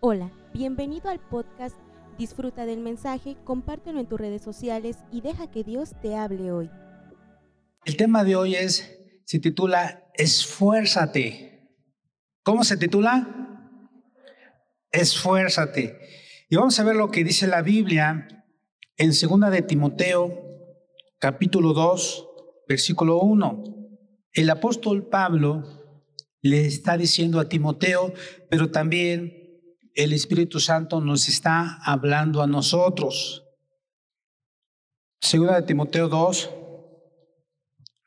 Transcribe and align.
Hola, 0.00 0.30
bienvenido 0.52 1.08
al 1.08 1.20
podcast. 1.20 1.74
Disfruta 2.18 2.66
del 2.66 2.80
mensaje, 2.80 3.34
compártelo 3.44 3.98
en 3.98 4.06
tus 4.06 4.20
redes 4.20 4.42
sociales 4.42 4.98
y 5.10 5.22
deja 5.22 5.50
que 5.50 5.64
Dios 5.64 5.94
te 6.02 6.14
hable 6.16 6.52
hoy. 6.52 6.70
El 7.86 7.96
tema 7.96 8.22
de 8.22 8.36
hoy 8.36 8.56
es, 8.56 8.94
se 9.24 9.38
titula 9.38 10.04
Esfuérzate. 10.12 11.70
¿Cómo 12.42 12.62
se 12.62 12.76
titula? 12.76 13.72
Esfuérzate. 14.90 15.98
Y 16.50 16.56
vamos 16.56 16.78
a 16.78 16.84
ver 16.84 16.96
lo 16.96 17.10
que 17.10 17.24
dice 17.24 17.46
la 17.46 17.62
Biblia 17.62 18.28
en 18.98 19.14
segunda 19.14 19.48
de 19.48 19.62
Timoteo, 19.62 20.30
capítulo 21.18 21.72
2, 21.72 22.28
versículo 22.68 23.20
1. 23.20 23.64
El 24.34 24.50
apóstol 24.50 25.08
Pablo 25.08 25.64
le 26.42 26.66
está 26.66 26.98
diciendo 26.98 27.40
a 27.40 27.48
Timoteo, 27.48 28.12
pero 28.50 28.70
también 28.70 29.35
el 29.96 30.12
Espíritu 30.12 30.60
Santo 30.60 31.00
nos 31.00 31.26
está 31.26 31.78
hablando 31.82 32.42
a 32.42 32.46
nosotros. 32.46 33.44
Segunda 35.20 35.56
de 35.56 35.66
Timoteo 35.66 36.08
2 36.08 36.50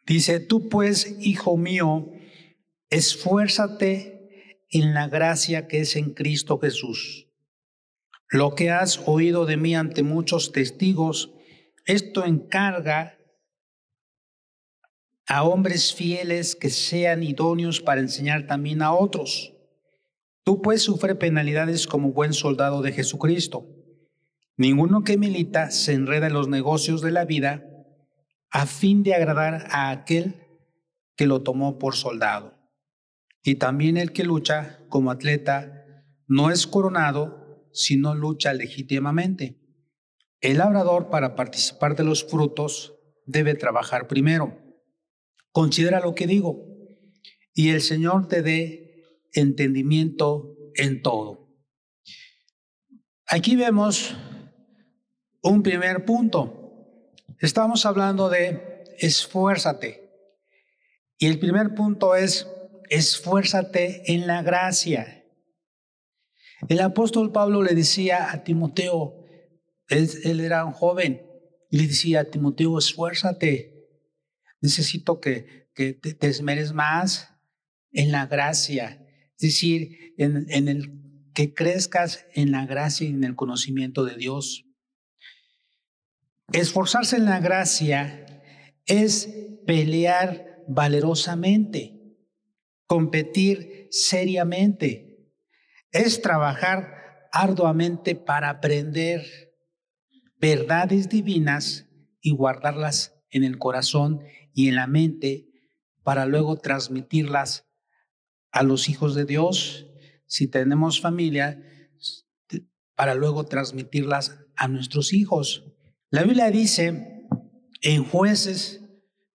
dice, 0.05 0.39
tú 0.39 0.69
pues, 0.69 1.17
hijo 1.19 1.57
mío, 1.57 2.11
esfuérzate 2.91 4.55
en 4.69 4.93
la 4.93 5.07
gracia 5.07 5.67
que 5.67 5.79
es 5.79 5.95
en 5.95 6.13
Cristo 6.13 6.59
Jesús. 6.59 7.27
Lo 8.29 8.53
que 8.53 8.69
has 8.69 9.01
oído 9.07 9.47
de 9.47 9.57
mí 9.57 9.75
ante 9.75 10.03
muchos 10.03 10.51
testigos, 10.51 11.31
esto 11.85 12.23
encarga 12.23 13.17
a 15.25 15.43
hombres 15.43 15.91
fieles 15.91 16.55
que 16.55 16.69
sean 16.69 17.23
idóneos 17.23 17.81
para 17.81 18.01
enseñar 18.01 18.45
también 18.45 18.83
a 18.83 18.93
otros. 18.93 19.58
Tú 20.49 20.63
pues 20.63 20.81
sufre 20.81 21.13
penalidades 21.13 21.85
como 21.85 22.11
buen 22.11 22.33
soldado 22.33 22.81
de 22.81 22.91
Jesucristo. 22.91 23.67
Ninguno 24.57 25.03
que 25.03 25.15
milita 25.15 25.69
se 25.69 25.93
enreda 25.93 26.25
en 26.25 26.33
los 26.33 26.47
negocios 26.47 27.03
de 27.03 27.11
la 27.11 27.23
vida 27.23 27.63
a 28.49 28.65
fin 28.65 29.03
de 29.03 29.13
agradar 29.13 29.67
a 29.69 29.91
aquel 29.91 30.47
que 31.15 31.27
lo 31.27 31.43
tomó 31.43 31.77
por 31.77 31.95
soldado. 31.95 32.57
Y 33.43 33.57
también 33.57 33.95
el 33.95 34.11
que 34.11 34.23
lucha 34.23 34.79
como 34.89 35.11
atleta 35.11 35.85
no 36.25 36.49
es 36.49 36.65
coronado, 36.65 37.69
sino 37.71 38.15
lucha 38.15 38.51
legítimamente. 38.51 39.61
El 40.41 40.57
labrador 40.57 41.11
para 41.11 41.35
participar 41.35 41.95
de 41.95 42.05
los 42.05 42.25
frutos 42.25 42.95
debe 43.27 43.53
trabajar 43.53 44.07
primero. 44.07 44.57
Considera 45.51 45.99
lo 45.99 46.15
que 46.15 46.25
digo, 46.25 46.65
y 47.53 47.69
el 47.69 47.81
Señor 47.81 48.27
te 48.27 48.41
dé 48.41 48.88
entendimiento 49.33 50.55
en 50.75 51.01
todo. 51.01 51.49
Aquí 53.27 53.55
vemos 53.55 54.15
un 55.41 55.61
primer 55.61 56.05
punto. 56.05 56.83
Estamos 57.39 57.85
hablando 57.85 58.29
de 58.29 58.83
esfuérzate. 58.97 60.09
Y 61.17 61.27
el 61.27 61.37
primer 61.37 61.75
punto 61.75 62.15
es 62.15 62.47
esfuérzate 62.89 64.13
en 64.13 64.25
la 64.25 64.41
gracia. 64.41 65.25
El 66.67 66.79
apóstol 66.81 67.31
Pablo 67.31 67.61
le 67.61 67.75
decía 67.75 68.31
a 68.31 68.43
Timoteo, 68.43 69.25
él, 69.87 70.39
era 70.39 70.65
un 70.65 70.73
joven, 70.73 71.21
y 71.69 71.77
le 71.77 71.87
decía 71.87 72.21
a 72.21 72.25
Timoteo, 72.25 72.77
esfuérzate. 72.77 73.87
Necesito 74.61 75.19
que, 75.19 75.69
te, 75.75 75.93
te 75.93 76.27
esmeres 76.27 76.73
más 76.73 77.29
en 77.91 78.11
la 78.11 78.25
gracia 78.25 79.05
es 79.39 79.53
decir, 79.53 80.13
en, 80.17 80.67
el 80.67 80.91
que 81.33 81.53
crezcas 81.53 82.25
en 82.33 82.51
la 82.51 82.65
gracia 82.65 83.07
y 83.07 83.11
en 83.11 83.23
el 83.23 83.37
conocimiento 83.37 84.03
de 84.03 84.17
Dios. 84.17 84.65
Esforzarse 86.51 87.15
en 87.15 87.23
la 87.23 87.39
gracia 87.39 88.43
es 88.85 89.29
pelear 89.65 90.65
valerosamente, 90.67 92.17
competir 92.85 93.87
seriamente, 93.91 95.31
es 95.93 96.21
trabajar 96.21 97.29
arduamente 97.31 98.15
para 98.15 98.49
aprender 98.49 99.25
verdades 100.35 101.07
divinas 101.07 101.87
y 102.19 102.31
guardarlas 102.31 103.15
en 103.29 103.45
el 103.45 103.57
corazón 103.57 104.21
y 104.53 104.67
en 104.67 104.75
la 104.75 104.87
mente 104.87 105.47
para 106.03 106.25
luego 106.25 106.57
transmitirlas 106.57 107.68
a 108.51 108.63
los 108.63 108.89
hijos 108.89 109.15
de 109.15 109.25
Dios, 109.25 109.87
si 110.25 110.47
tenemos 110.47 111.01
familia, 111.01 111.63
para 112.95 113.15
luego 113.15 113.45
transmitirlas 113.45 114.37
a 114.55 114.67
nuestros 114.67 115.13
hijos. 115.13 115.65
La 116.09 116.23
Biblia 116.23 116.51
dice 116.51 117.27
en 117.81 118.03
jueces 118.03 118.81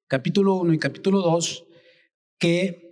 capítulo 0.06 0.56
1 0.56 0.74
y 0.74 0.78
capítulo 0.78 1.22
2 1.22 1.64
que 2.38 2.84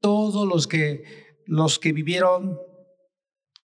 todos 0.00 0.46
los 0.46 0.68
que, 0.68 1.02
los 1.46 1.78
que 1.78 1.92
vivieron 1.92 2.58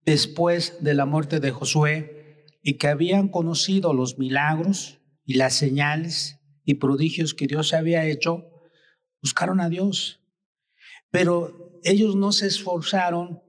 después 0.06 0.78
de 0.82 0.94
la 0.94 1.06
muerte 1.06 1.40
de 1.40 1.52
Josué 1.52 2.46
y 2.62 2.74
que 2.74 2.88
habían 2.88 3.30
conocido 3.30 3.94
los 3.94 4.20
milagros 4.20 5.00
y 5.26 5.36
las 5.36 5.54
señales 5.54 6.40
y 6.66 6.76
prodigios 6.76 7.34
que 7.34 7.48
Dios 7.48 7.74
había 7.74 8.06
hecho, 8.06 8.50
buscaron 9.22 9.60
a 9.60 9.70
Dios. 9.70 10.22
Pero 11.10 11.67
ellos 11.84 12.16
no 12.16 12.32
se 12.32 12.48
esforzaron 12.48 13.42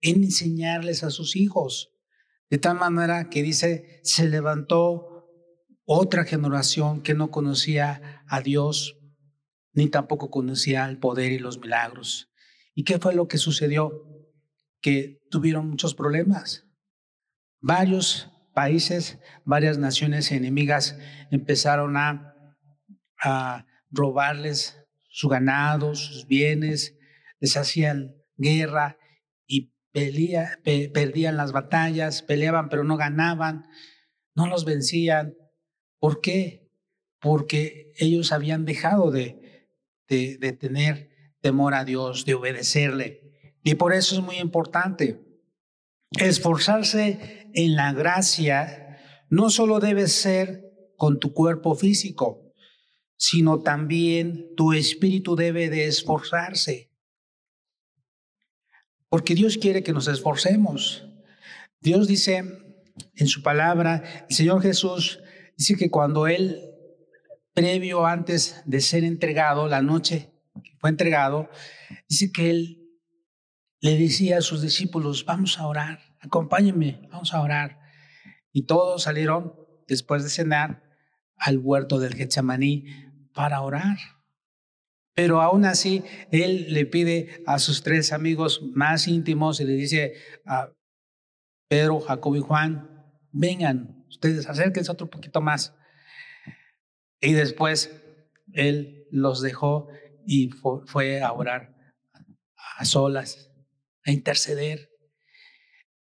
en 0.00 0.24
enseñarles 0.24 1.04
a 1.04 1.10
sus 1.10 1.36
hijos. 1.36 1.90
De 2.50 2.58
tal 2.58 2.78
manera 2.78 3.30
que 3.30 3.42
dice, 3.42 4.00
se 4.02 4.28
levantó 4.28 5.26
otra 5.84 6.24
generación 6.24 7.02
que 7.02 7.14
no 7.14 7.30
conocía 7.30 8.24
a 8.28 8.40
Dios, 8.40 8.98
ni 9.72 9.88
tampoco 9.88 10.30
conocía 10.30 10.88
el 10.88 10.98
poder 10.98 11.32
y 11.32 11.38
los 11.38 11.58
milagros. 11.58 12.30
¿Y 12.74 12.84
qué 12.84 12.98
fue 12.98 13.14
lo 13.14 13.28
que 13.28 13.38
sucedió? 13.38 13.90
Que 14.80 15.20
tuvieron 15.30 15.68
muchos 15.68 15.94
problemas. 15.94 16.66
Varios 17.60 18.30
países, 18.54 19.18
varias 19.44 19.78
naciones 19.78 20.30
enemigas 20.32 20.98
empezaron 21.30 21.96
a, 21.96 22.34
a 23.22 23.66
robarles 23.90 24.78
su 25.08 25.28
ganado, 25.28 25.94
sus 25.94 26.26
bienes, 26.26 26.98
les 27.42 27.56
hacían 27.56 28.14
guerra 28.36 28.98
y 29.46 29.72
perdían 29.92 31.36
las 31.36 31.50
batallas, 31.52 32.22
peleaban 32.22 32.68
pero 32.68 32.84
no 32.84 32.96
ganaban, 32.96 33.66
no 34.34 34.46
los 34.46 34.64
vencían. 34.64 35.34
¿Por 35.98 36.20
qué? 36.20 36.70
Porque 37.20 37.92
ellos 37.98 38.30
habían 38.30 38.64
dejado 38.64 39.10
de, 39.10 39.66
de, 40.08 40.38
de 40.38 40.52
tener 40.52 41.10
temor 41.40 41.74
a 41.74 41.84
Dios, 41.84 42.24
de 42.24 42.34
obedecerle. 42.34 43.32
Y 43.64 43.74
por 43.74 43.92
eso 43.92 44.14
es 44.14 44.22
muy 44.22 44.36
importante 44.36 45.20
esforzarse 46.12 47.48
en 47.54 47.74
la 47.74 47.92
gracia, 47.92 48.98
no 49.30 49.50
solo 49.50 49.80
debe 49.80 50.06
ser 50.06 50.62
con 50.96 51.18
tu 51.18 51.32
cuerpo 51.32 51.74
físico, 51.74 52.54
sino 53.16 53.62
también 53.62 54.54
tu 54.56 54.72
espíritu 54.72 55.34
debe 55.34 55.70
de 55.70 55.86
esforzarse. 55.86 56.91
Porque 59.12 59.34
Dios 59.34 59.58
quiere 59.58 59.82
que 59.82 59.92
nos 59.92 60.08
esforcemos. 60.08 61.06
Dios 61.82 62.08
dice 62.08 62.38
en 63.14 63.26
su 63.26 63.42
palabra, 63.42 64.24
el 64.26 64.34
Señor 64.34 64.62
Jesús 64.62 65.20
dice 65.54 65.76
que 65.76 65.90
cuando 65.90 66.26
Él, 66.26 66.62
previo 67.52 68.06
antes 68.06 68.62
de 68.64 68.80
ser 68.80 69.04
entregado, 69.04 69.68
la 69.68 69.82
noche 69.82 70.32
que 70.64 70.78
fue 70.78 70.88
entregado, 70.88 71.50
dice 72.08 72.32
que 72.32 72.48
Él 72.48 72.88
le 73.82 73.98
decía 73.98 74.38
a 74.38 74.40
sus 74.40 74.62
discípulos, 74.62 75.26
vamos 75.26 75.58
a 75.58 75.66
orar, 75.66 76.00
acompáñenme, 76.20 77.06
vamos 77.10 77.34
a 77.34 77.42
orar. 77.42 77.80
Y 78.50 78.62
todos 78.62 79.02
salieron 79.02 79.52
después 79.88 80.22
de 80.22 80.30
cenar 80.30 80.84
al 81.36 81.58
huerto 81.58 81.98
del 81.98 82.14
Getsemaní 82.14 82.86
para 83.34 83.60
orar. 83.60 83.98
Pero 85.14 85.42
aún 85.42 85.64
así, 85.64 86.02
él 86.30 86.72
le 86.72 86.86
pide 86.86 87.42
a 87.46 87.58
sus 87.58 87.82
tres 87.82 88.12
amigos 88.12 88.62
más 88.74 89.08
íntimos 89.08 89.60
y 89.60 89.64
le 89.64 89.74
dice 89.74 90.14
a 90.46 90.72
Pedro, 91.68 92.00
Jacob 92.00 92.36
y 92.36 92.40
Juan, 92.40 92.88
vengan, 93.30 94.04
ustedes 94.08 94.46
acérquense 94.48 94.90
otro 94.90 95.10
poquito 95.10 95.40
más. 95.40 95.74
Y 97.20 97.32
después 97.32 98.02
él 98.52 99.06
los 99.10 99.42
dejó 99.42 99.88
y 100.26 100.50
fue 100.86 101.20
a 101.20 101.32
orar 101.32 101.74
a 102.78 102.84
solas, 102.84 103.50
a 104.04 104.10
interceder. 104.10 104.90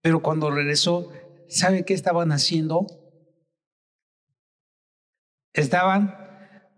Pero 0.01 0.21
cuando 0.21 0.51
regresó, 0.51 1.11
¿sabe 1.47 1.85
qué 1.85 1.93
estaban 1.93 2.31
haciendo? 2.31 2.85
Estaban 5.53 6.15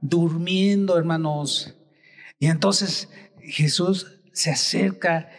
durmiendo, 0.02 0.98
hermanos. 0.98 1.79
Y 2.40 2.48
entonces 2.48 3.10
Jesús 3.42 4.22
se 4.34 4.52
acerca 4.52 5.30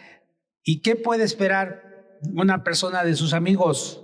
y 0.63 0.81
¿qué 0.81 0.95
puede 0.95 1.23
esperar? 1.23 1.91
una 2.33 2.63
persona 2.63 3.03
de 3.03 3.15
sus 3.15 3.33
amigos. 3.33 4.03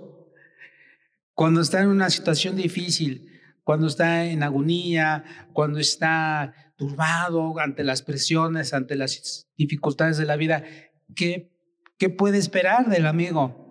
Cuando 1.34 1.60
está 1.60 1.80
en 1.80 1.88
una 1.88 2.10
situación 2.10 2.56
difícil, 2.56 3.30
cuando 3.62 3.86
está 3.86 4.24
en 4.24 4.42
agonía, 4.42 5.24
cuando 5.52 5.78
está 5.78 6.72
turbado 6.76 7.58
ante 7.58 7.84
las 7.84 8.02
presiones, 8.02 8.74
ante 8.74 8.96
las 8.96 9.48
dificultades 9.56 10.16
de 10.16 10.24
la 10.24 10.36
vida, 10.36 10.64
¿qué, 11.14 11.52
qué 11.98 12.08
puede 12.08 12.38
esperar 12.38 12.88
del 12.88 13.06
amigo? 13.06 13.64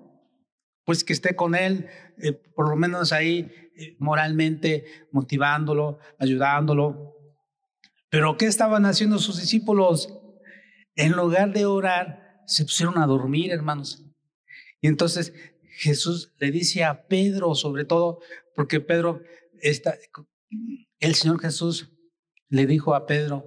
Pues 0.85 1.03
que 1.03 1.13
esté 1.13 1.35
con 1.35 1.55
él, 1.55 1.87
eh, 2.17 2.31
por 2.55 2.69
lo 2.69 2.75
menos 2.77 3.11
ahí 3.11 3.51
eh, 3.75 3.97
moralmente, 3.99 4.85
motivándolo, 5.11 5.99
ayudándolo. 6.19 7.16
Pero 8.09 8.37
¿qué 8.37 8.45
estaban 8.45 8.85
haciendo 8.85 9.19
sus 9.19 9.39
discípulos? 9.39 10.13
En 10.95 11.11
lugar 11.11 11.53
de 11.53 11.65
orar, 11.65 12.41
se 12.45 12.63
pusieron 12.63 12.97
a 12.97 13.05
dormir, 13.05 13.51
hermanos. 13.51 14.05
Y 14.81 14.87
entonces 14.87 15.33
Jesús 15.77 16.33
le 16.39 16.51
dice 16.51 16.83
a 16.83 17.07
Pedro, 17.07 17.53
sobre 17.55 17.85
todo, 17.85 18.19
porque 18.55 18.79
Pedro 18.79 19.21
el 20.99 21.15
Señor 21.15 21.39
Jesús 21.39 21.91
le 22.49 22.65
dijo 22.65 22.95
a 22.95 23.05
Pedro, 23.05 23.45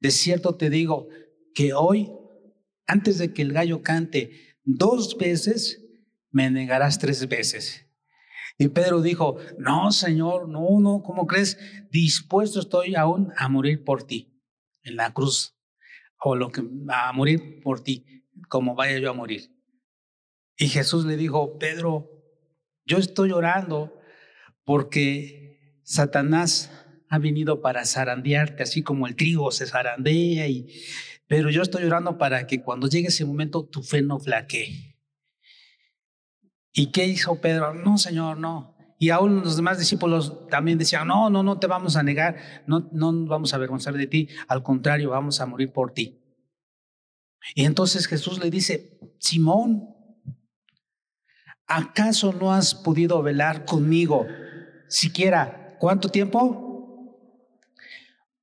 de 0.00 0.10
cierto 0.10 0.56
te 0.56 0.70
digo 0.70 1.08
que 1.54 1.72
hoy, 1.72 2.10
antes 2.86 3.18
de 3.18 3.32
que 3.32 3.42
el 3.42 3.52
gallo 3.52 3.82
cante 3.82 4.56
dos 4.64 5.16
veces, 5.18 5.84
me 6.30 6.50
negarás 6.50 6.98
tres 6.98 7.28
veces. 7.28 7.87
Y 8.58 8.68
Pedro 8.68 9.00
dijo, 9.00 9.36
no, 9.56 9.92
Señor, 9.92 10.48
no, 10.48 10.80
no, 10.80 11.02
¿cómo 11.04 11.28
crees? 11.28 11.58
Dispuesto 11.92 12.58
estoy 12.58 12.96
aún 12.96 13.32
a 13.36 13.48
morir 13.48 13.84
por 13.84 14.02
ti 14.02 14.34
en 14.82 14.96
la 14.96 15.14
cruz, 15.14 15.56
o 16.20 16.34
lo 16.34 16.50
que 16.50 16.62
a 16.88 17.12
morir 17.12 17.60
por 17.62 17.80
ti, 17.80 18.24
como 18.48 18.74
vaya 18.74 18.98
yo 18.98 19.10
a 19.10 19.14
morir. 19.14 19.54
Y 20.56 20.68
Jesús 20.68 21.04
le 21.04 21.16
dijo, 21.16 21.56
Pedro, 21.58 22.10
yo 22.84 22.98
estoy 22.98 23.30
orando 23.30 23.94
porque 24.64 25.80
Satanás 25.84 26.70
ha 27.08 27.18
venido 27.18 27.62
para 27.62 27.86
zarandearte, 27.86 28.64
así 28.64 28.82
como 28.82 29.06
el 29.06 29.14
trigo 29.14 29.52
se 29.52 29.66
zarandea, 29.66 30.48
y, 30.48 30.66
pero 31.28 31.48
yo 31.50 31.62
estoy 31.62 31.84
orando 31.84 32.18
para 32.18 32.46
que 32.48 32.60
cuando 32.62 32.88
llegue 32.88 33.08
ese 33.08 33.24
momento 33.24 33.64
tu 33.64 33.84
fe 33.84 34.02
no 34.02 34.18
flaquee. 34.18 34.97
¿Y 36.72 36.90
qué 36.92 37.06
hizo 37.06 37.40
Pedro? 37.40 37.74
No, 37.74 37.98
Señor, 37.98 38.38
no. 38.38 38.76
Y 38.98 39.10
aún 39.10 39.42
los 39.42 39.56
demás 39.56 39.78
discípulos 39.78 40.48
también 40.48 40.76
decían, 40.76 41.06
no, 41.06 41.30
no, 41.30 41.42
no 41.42 41.58
te 41.60 41.68
vamos 41.68 41.96
a 41.96 42.02
negar, 42.02 42.36
no, 42.66 42.88
no 42.92 43.12
nos 43.12 43.28
vamos 43.28 43.52
a 43.52 43.56
avergonzar 43.56 43.94
de 43.94 44.08
ti, 44.08 44.28
al 44.48 44.62
contrario, 44.64 45.10
vamos 45.10 45.40
a 45.40 45.46
morir 45.46 45.72
por 45.72 45.92
ti. 45.92 46.20
Y 47.54 47.64
entonces 47.64 48.06
Jesús 48.08 48.40
le 48.40 48.50
dice, 48.50 48.98
Simón, 49.20 49.94
¿acaso 51.66 52.32
no 52.32 52.52
has 52.52 52.74
podido 52.74 53.22
velar 53.22 53.64
conmigo 53.64 54.26
siquiera, 54.88 55.76
¿cuánto 55.78 56.08
tiempo? 56.08 57.14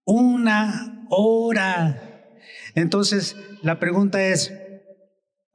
Una 0.06 1.06
hora. 1.10 2.02
Entonces, 2.76 3.36
la 3.62 3.80
pregunta 3.80 4.24
es, 4.24 4.54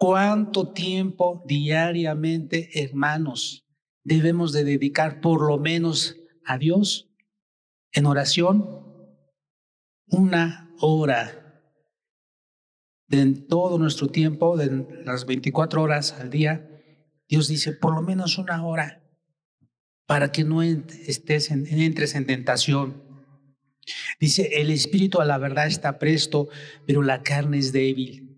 ¿cuánto 0.00 0.72
tiempo 0.72 1.44
diariamente, 1.46 2.70
hermanos, 2.82 3.66
debemos 4.02 4.50
de 4.52 4.64
dedicar 4.64 5.20
por 5.20 5.46
lo 5.46 5.58
menos 5.58 6.16
a 6.46 6.56
Dios 6.56 7.10
en 7.92 8.06
oración? 8.06 8.80
Una 10.06 10.74
hora 10.80 11.62
de 13.08 13.26
todo 13.46 13.78
nuestro 13.78 14.08
tiempo, 14.08 14.56
de 14.56 15.04
las 15.04 15.26
24 15.26 15.82
horas 15.82 16.12
al 16.14 16.30
día, 16.30 16.66
Dios 17.28 17.46
dice, 17.46 17.72
por 17.72 17.94
lo 17.94 18.00
menos 18.00 18.38
una 18.38 18.64
hora 18.66 19.04
para 20.06 20.32
que 20.32 20.44
no 20.44 20.62
estés 20.62 21.50
entres 21.50 22.14
en 22.14 22.26
tentación. 22.26 23.04
Dice, 24.18 24.62
el 24.62 24.70
espíritu 24.70 25.20
a 25.20 25.26
la 25.26 25.36
verdad 25.36 25.66
está 25.66 25.98
presto, 25.98 26.48
pero 26.86 27.02
la 27.02 27.22
carne 27.22 27.58
es 27.58 27.72
débil. 27.72 28.29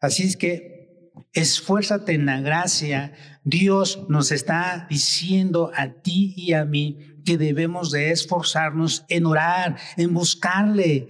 Así 0.00 0.24
es 0.24 0.36
que 0.36 1.12
esfuérzate 1.32 2.14
en 2.14 2.26
la 2.26 2.40
gracia. 2.40 3.12
Dios 3.44 4.06
nos 4.08 4.32
está 4.32 4.86
diciendo 4.88 5.70
a 5.74 6.00
ti 6.00 6.34
y 6.36 6.54
a 6.54 6.64
mí 6.64 6.98
que 7.24 7.36
debemos 7.36 7.90
de 7.90 8.10
esforzarnos 8.10 9.04
en 9.08 9.26
orar, 9.26 9.76
en 9.96 10.14
buscarle, 10.14 11.08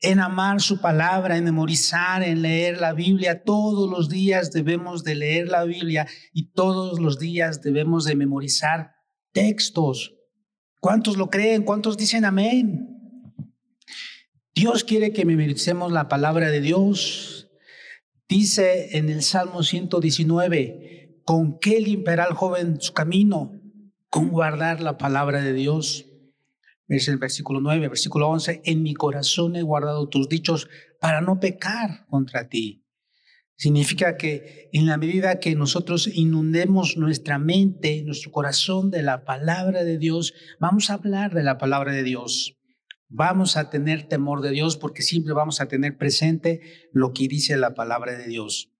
en 0.00 0.20
amar 0.20 0.60
su 0.60 0.80
palabra, 0.80 1.36
en 1.36 1.44
memorizar, 1.44 2.22
en 2.22 2.42
leer 2.42 2.80
la 2.80 2.92
Biblia. 2.92 3.42
Todos 3.42 3.90
los 3.90 4.08
días 4.08 4.52
debemos 4.52 5.04
de 5.04 5.14
leer 5.14 5.48
la 5.48 5.64
Biblia 5.64 6.06
y 6.32 6.52
todos 6.52 7.00
los 7.00 7.18
días 7.18 7.62
debemos 7.62 8.04
de 8.04 8.14
memorizar 8.14 8.92
textos. 9.32 10.14
¿Cuántos 10.80 11.16
lo 11.16 11.30
creen? 11.30 11.62
¿Cuántos 11.62 11.96
dicen 11.96 12.24
amén? 12.24 12.94
Dios 14.54 14.84
quiere 14.84 15.12
que 15.12 15.24
memoricemos 15.24 15.92
la 15.92 16.08
palabra 16.08 16.50
de 16.50 16.60
Dios. 16.60 17.47
Dice 18.28 18.98
en 18.98 19.08
el 19.08 19.22
Salmo 19.22 19.62
119, 19.62 21.22
¿con 21.24 21.58
qué 21.58 21.80
limpiará 21.80 22.26
el 22.26 22.34
joven 22.34 22.78
su 22.78 22.92
camino? 22.92 23.58
Con 24.10 24.28
guardar 24.28 24.82
la 24.82 24.98
palabra 24.98 25.40
de 25.40 25.54
Dios. 25.54 26.04
Es 26.88 27.08
el 27.08 27.16
versículo 27.16 27.60
9, 27.62 27.88
versículo 27.88 28.28
11, 28.28 28.60
en 28.66 28.82
mi 28.82 28.92
corazón 28.92 29.56
he 29.56 29.62
guardado 29.62 30.10
tus 30.10 30.28
dichos 30.28 30.68
para 31.00 31.22
no 31.22 31.40
pecar 31.40 32.04
contra 32.10 32.50
ti. 32.50 32.84
Significa 33.56 34.18
que 34.18 34.68
en 34.74 34.86
la 34.86 34.98
medida 34.98 35.40
que 35.40 35.54
nosotros 35.54 36.06
inundemos 36.06 36.98
nuestra 36.98 37.38
mente, 37.38 38.02
nuestro 38.04 38.30
corazón 38.30 38.90
de 38.90 39.02
la 39.02 39.24
palabra 39.24 39.84
de 39.84 39.96
Dios, 39.96 40.34
vamos 40.60 40.90
a 40.90 40.94
hablar 40.94 41.32
de 41.32 41.44
la 41.44 41.56
palabra 41.56 41.92
de 41.92 42.02
Dios. 42.02 42.57
Vamos 43.08 43.56
a 43.56 43.70
tener 43.70 44.08
temor 44.08 44.42
de 44.42 44.50
Dios 44.50 44.76
porque 44.76 45.02
siempre 45.02 45.32
vamos 45.32 45.60
a 45.60 45.66
tener 45.66 45.96
presente 45.96 46.60
lo 46.92 47.12
que 47.12 47.28
dice 47.28 47.56
la 47.56 47.74
palabra 47.74 48.16
de 48.16 48.26
Dios. 48.26 48.70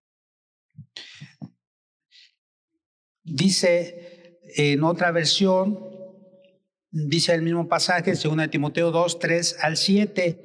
Dice 3.25 4.41
en 4.57 4.83
otra 4.85 5.11
versión, 5.11 5.79
dice 6.91 7.35
el 7.35 7.43
mismo 7.43 7.69
pasaje, 7.69 8.17
según 8.17 8.49
Timoteo 8.51 8.91
2, 8.91 9.19
3 9.19 9.57
al 9.61 9.77
7, 9.77 10.43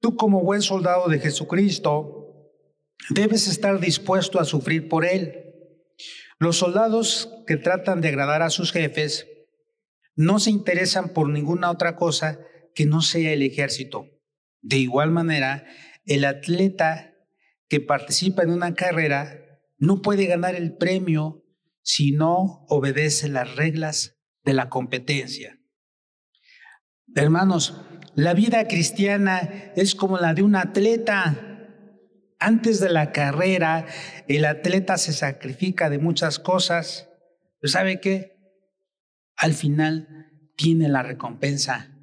tú 0.00 0.16
como 0.16 0.42
buen 0.42 0.62
soldado 0.62 1.08
de 1.08 1.18
Jesucristo, 1.18 2.20
Debes 3.08 3.48
estar 3.48 3.80
dispuesto 3.80 4.38
a 4.38 4.44
sufrir 4.44 4.88
por 4.88 5.04
él. 5.04 5.54
Los 6.38 6.58
soldados 6.58 7.30
que 7.46 7.56
tratan 7.56 8.00
de 8.00 8.08
agradar 8.08 8.42
a 8.42 8.50
sus 8.50 8.72
jefes 8.72 9.26
no 10.14 10.38
se 10.38 10.50
interesan 10.50 11.10
por 11.10 11.28
ninguna 11.28 11.70
otra 11.70 11.96
cosa 11.96 12.38
que 12.74 12.86
no 12.86 13.02
sea 13.02 13.32
el 13.32 13.42
ejército. 13.42 14.06
De 14.60 14.76
igual 14.76 15.10
manera, 15.10 15.66
el 16.04 16.24
atleta 16.24 17.14
que 17.68 17.80
participa 17.80 18.42
en 18.42 18.50
una 18.50 18.74
carrera 18.74 19.40
no 19.78 20.02
puede 20.02 20.26
ganar 20.26 20.54
el 20.54 20.76
premio 20.76 21.44
si 21.82 22.12
no 22.12 22.66
obedece 22.68 23.28
las 23.28 23.56
reglas 23.56 24.18
de 24.44 24.54
la 24.54 24.68
competencia. 24.68 25.58
Hermanos, 27.14 27.80
la 28.14 28.34
vida 28.34 28.66
cristiana 28.68 29.72
es 29.76 29.94
como 29.94 30.18
la 30.18 30.34
de 30.34 30.42
un 30.42 30.56
atleta 30.56 31.50
antes 32.40 32.80
de 32.80 32.88
la 32.88 33.12
carrera, 33.12 33.86
el 34.26 34.46
atleta 34.46 34.96
se 34.96 35.12
sacrifica 35.12 35.90
de 35.90 35.98
muchas 35.98 36.38
cosas, 36.38 37.10
pero 37.60 37.70
¿sabe 37.70 38.00
qué? 38.00 38.38
Al 39.36 39.52
final 39.52 40.30
tiene 40.56 40.88
la 40.88 41.02
recompensa. 41.02 41.94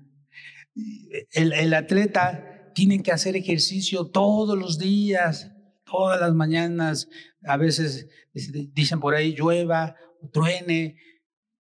El, 1.32 1.74
atleta 1.74 2.72
tiene 2.74 3.02
que 3.02 3.12
hacer 3.12 3.36
ejercicio 3.36 4.08
todos 4.08 4.58
los 4.58 4.78
días, 4.78 5.52
todas 5.86 6.20
las 6.20 6.34
mañanas, 6.34 7.10
a 7.44 7.58
veces 7.58 8.08
dicen 8.34 9.00
por 9.00 9.16
ahí 9.16 9.34
llueva, 9.34 9.96
truene, 10.32 10.98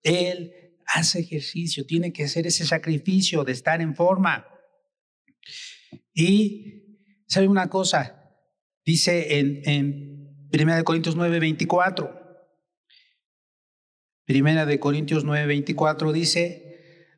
él 0.02 0.52
hace 0.86 1.20
ejercicio, 1.20 1.86
tiene 1.86 2.12
que 2.12 2.24
hacer 2.24 2.46
ese 2.46 2.64
sacrificio 2.66 3.44
de 3.44 3.52
estar 3.52 3.80
en 3.80 3.94
forma. 3.94 4.46
Y, 6.12 6.98
¿sabe 7.26 7.48
una 7.48 7.68
cosa? 7.68 8.30
Dice 8.84 9.38
en, 9.38 9.62
en 9.64 10.48
Primera 10.50 10.78
de 10.78 10.84
Corintios 10.84 11.16
9, 11.16 11.40
24. 11.40 12.24
Primera 14.24 14.64
de 14.64 14.78
Corintios 14.78 15.24
9, 15.24 15.46
24 15.46 16.12
dice, 16.12 16.63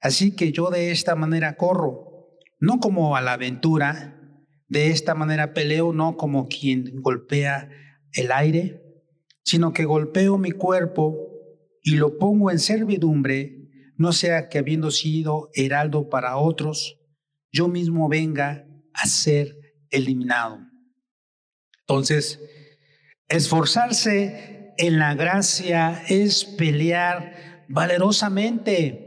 Así 0.00 0.34
que 0.34 0.52
yo 0.52 0.70
de 0.70 0.90
esta 0.90 1.14
manera 1.14 1.56
corro, 1.56 2.38
no 2.58 2.80
como 2.80 3.16
a 3.16 3.20
la 3.20 3.34
aventura, 3.34 4.16
de 4.68 4.90
esta 4.90 5.14
manera 5.14 5.54
peleo, 5.54 5.92
no 5.92 6.16
como 6.16 6.48
quien 6.48 7.00
golpea 7.00 7.70
el 8.12 8.32
aire, 8.32 8.82
sino 9.44 9.72
que 9.72 9.84
golpeo 9.84 10.38
mi 10.38 10.50
cuerpo 10.50 11.16
y 11.82 11.96
lo 11.96 12.18
pongo 12.18 12.50
en 12.50 12.58
servidumbre, 12.58 13.68
no 13.96 14.12
sea 14.12 14.48
que 14.48 14.58
habiendo 14.58 14.90
sido 14.90 15.50
heraldo 15.54 16.08
para 16.08 16.36
otros, 16.36 16.98
yo 17.52 17.68
mismo 17.68 18.08
venga 18.08 18.66
a 18.92 19.06
ser 19.06 19.56
eliminado. 19.90 20.58
Entonces, 21.80 22.40
esforzarse 23.28 24.74
en 24.78 24.98
la 24.98 25.14
gracia 25.14 26.02
es 26.08 26.44
pelear 26.44 27.64
valerosamente, 27.68 29.05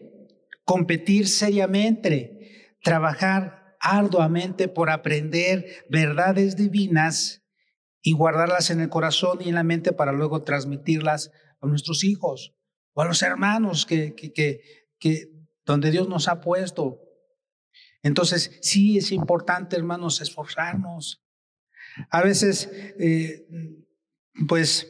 competir 0.69 1.27
seriamente, 1.27 2.77
trabajar 2.83 3.75
arduamente 3.79 4.67
por 4.67 4.91
aprender 4.91 5.65
verdades 5.89 6.55
divinas 6.55 7.41
y 8.03 8.11
guardarlas 8.13 8.69
en 8.69 8.79
el 8.79 8.89
corazón 8.89 9.39
y 9.41 9.49
en 9.49 9.55
la 9.55 9.63
mente 9.63 9.93
para 9.93 10.11
luego 10.11 10.43
transmitirlas 10.43 11.31
a 11.59 11.65
nuestros 11.65 12.03
hijos 12.03 12.53
o 12.93 13.01
a 13.01 13.05
los 13.05 13.23
hermanos 13.23 13.87
que, 13.87 14.13
que, 14.13 14.61
que, 14.99 15.31
donde 15.65 15.89
Dios 15.89 16.07
nos 16.07 16.27
ha 16.27 16.39
puesto. 16.39 17.01
Entonces, 18.03 18.59
sí 18.61 18.99
es 18.99 19.11
importante, 19.11 19.75
hermanos, 19.75 20.21
esforzarnos. 20.21 21.25
A 22.11 22.21
veces, 22.21 22.69
eh, 22.99 23.47
pues, 24.47 24.87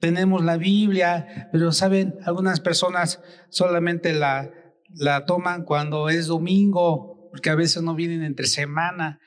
tenemos 0.00 0.44
la 0.44 0.58
Biblia, 0.58 1.48
pero 1.50 1.72
saben, 1.72 2.14
algunas 2.26 2.60
personas 2.60 3.22
solamente 3.48 4.12
la, 4.12 4.52
la 4.94 5.24
toman 5.26 5.64
cuando 5.64 6.08
es 6.08 6.26
domingo, 6.26 7.28
porque 7.30 7.50
a 7.50 7.54
veces 7.54 7.82
no 7.82 7.94
vienen 7.94 8.22
entre 8.22 8.46
semana, 8.46 9.20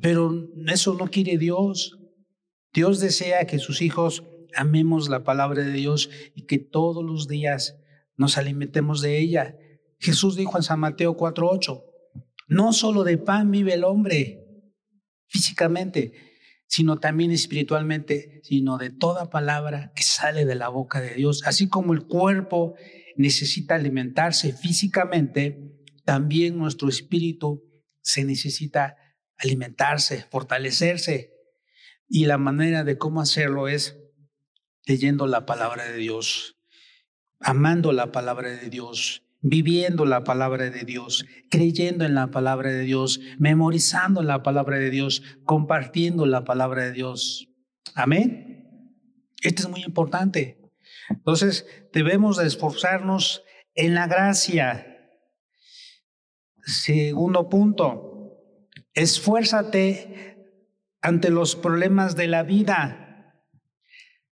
pero 0.00 0.32
eso 0.66 0.94
no 0.94 1.08
quiere 1.08 1.38
Dios. 1.38 1.98
Dios 2.72 3.00
desea 3.00 3.46
que 3.46 3.58
sus 3.58 3.82
hijos 3.82 4.24
amemos 4.54 5.08
la 5.08 5.24
palabra 5.24 5.62
de 5.62 5.72
Dios 5.72 6.10
y 6.34 6.46
que 6.46 6.58
todos 6.58 7.04
los 7.04 7.28
días 7.28 7.76
nos 8.16 8.36
alimentemos 8.38 9.00
de 9.00 9.18
ella. 9.18 9.56
Jesús 9.98 10.36
dijo 10.36 10.56
en 10.56 10.62
San 10.62 10.80
Mateo 10.80 11.16
4:8, 11.16 11.82
no 12.48 12.72
solo 12.72 13.04
de 13.04 13.18
pan 13.18 13.50
vive 13.50 13.74
el 13.74 13.84
hombre 13.84 14.44
físicamente, 15.28 16.12
sino 16.66 16.98
también 16.98 17.30
espiritualmente, 17.30 18.40
sino 18.42 18.78
de 18.78 18.90
toda 18.90 19.30
palabra 19.30 19.92
que 19.94 20.02
sale 20.02 20.44
de 20.44 20.54
la 20.54 20.68
boca 20.68 21.00
de 21.00 21.14
Dios. 21.14 21.42
Así 21.44 21.68
como 21.68 21.92
el 21.92 22.06
cuerpo 22.06 22.74
necesita 23.20 23.74
alimentarse 23.74 24.52
físicamente, 24.52 25.58
también 26.04 26.58
nuestro 26.58 26.88
espíritu 26.88 27.62
se 28.02 28.24
necesita 28.24 28.96
alimentarse, 29.36 30.26
fortalecerse. 30.30 31.32
Y 32.08 32.26
la 32.26 32.38
manera 32.38 32.82
de 32.82 32.98
cómo 32.98 33.20
hacerlo 33.20 33.68
es 33.68 33.98
leyendo 34.86 35.26
la 35.26 35.46
palabra 35.46 35.84
de 35.84 35.96
Dios, 35.96 36.56
amando 37.38 37.92
la 37.92 38.10
palabra 38.10 38.50
de 38.50 38.68
Dios, 38.68 39.22
viviendo 39.40 40.04
la 40.04 40.24
palabra 40.24 40.70
de 40.70 40.84
Dios, 40.84 41.24
creyendo 41.50 42.04
en 42.04 42.14
la 42.14 42.30
palabra 42.30 42.70
de 42.70 42.82
Dios, 42.82 43.20
memorizando 43.38 44.22
la 44.22 44.42
palabra 44.42 44.78
de 44.78 44.90
Dios, 44.90 45.22
compartiendo 45.44 46.26
la 46.26 46.44
palabra 46.44 46.84
de 46.84 46.92
Dios. 46.92 47.48
Amén. 47.94 48.50
Esto 49.42 49.62
es 49.62 49.68
muy 49.68 49.82
importante. 49.82 50.59
Entonces, 51.10 51.66
debemos 51.92 52.36
de 52.36 52.46
esforzarnos 52.46 53.42
en 53.74 53.94
la 53.94 54.06
gracia. 54.06 54.86
Segundo 56.62 57.48
punto, 57.48 58.38
esfuérzate 58.94 60.38
ante 61.02 61.30
los 61.30 61.56
problemas 61.56 62.16
de 62.16 62.26
la 62.26 62.42
vida 62.42 63.10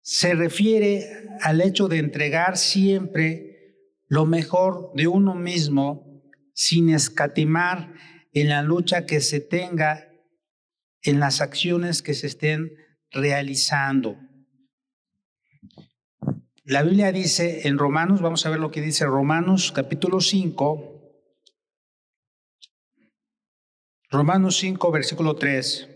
se 0.08 0.36
refiere 0.36 1.04
al 1.40 1.60
hecho 1.60 1.88
de 1.88 1.98
entregar 1.98 2.56
siempre 2.56 3.74
lo 4.06 4.24
mejor 4.24 4.92
de 4.94 5.08
uno 5.08 5.34
mismo 5.34 6.22
sin 6.54 6.90
escatimar 6.90 7.92
en 8.32 8.48
la 8.48 8.62
lucha 8.62 9.04
que 9.04 9.20
se 9.20 9.40
tenga 9.40 10.08
en 11.02 11.18
las 11.18 11.40
acciones 11.40 12.02
que 12.02 12.14
se 12.14 12.28
estén 12.28 12.70
realizando. 13.10 14.16
La 16.68 16.82
Biblia 16.82 17.12
dice 17.12 17.68
en 17.68 17.78
Romanos, 17.78 18.20
vamos 18.20 18.44
a 18.44 18.50
ver 18.50 18.58
lo 18.58 18.72
que 18.72 18.80
dice 18.80 19.06
Romanos 19.06 19.70
capítulo 19.70 20.20
5, 20.20 21.14
Romanos 24.10 24.56
5, 24.56 24.90
versículo 24.90 25.36
3. 25.36 25.88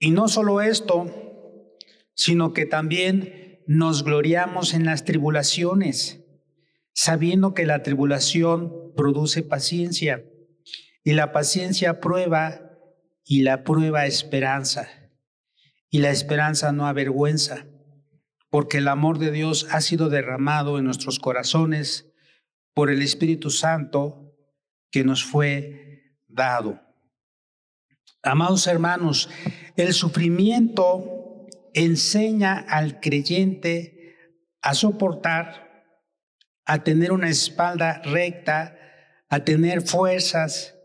Y 0.00 0.10
no 0.10 0.26
solo 0.26 0.60
esto, 0.60 1.06
sino 2.12 2.52
que 2.52 2.66
también 2.66 3.62
nos 3.68 4.02
gloriamos 4.02 4.74
en 4.74 4.86
las 4.86 5.04
tribulaciones, 5.04 6.24
sabiendo 6.92 7.54
que 7.54 7.64
la 7.64 7.84
tribulación 7.84 8.92
produce 8.96 9.44
paciencia, 9.44 10.24
y 11.04 11.12
la 11.12 11.30
paciencia 11.30 12.00
prueba, 12.00 12.72
y 13.24 13.42
la 13.42 13.62
prueba 13.62 14.06
esperanza, 14.06 14.88
y 15.90 16.00
la 16.00 16.10
esperanza 16.10 16.72
no 16.72 16.88
avergüenza, 16.88 17.69
porque 18.50 18.78
el 18.78 18.88
amor 18.88 19.18
de 19.18 19.30
Dios 19.30 19.68
ha 19.70 19.80
sido 19.80 20.08
derramado 20.08 20.78
en 20.78 20.84
nuestros 20.84 21.18
corazones 21.18 22.12
por 22.74 22.90
el 22.90 23.00
Espíritu 23.00 23.50
Santo 23.50 24.36
que 24.90 25.04
nos 25.04 25.24
fue 25.24 26.18
dado. 26.26 26.80
Amados 28.22 28.66
hermanos, 28.66 29.30
el 29.76 29.94
sufrimiento 29.94 31.46
enseña 31.72 32.58
al 32.58 33.00
creyente 33.00 34.16
a 34.60 34.74
soportar, 34.74 35.84
a 36.66 36.82
tener 36.84 37.12
una 37.12 37.30
espalda 37.30 38.02
recta, 38.04 38.76
a 39.28 39.44
tener 39.44 39.82
fuerzas 39.82 40.76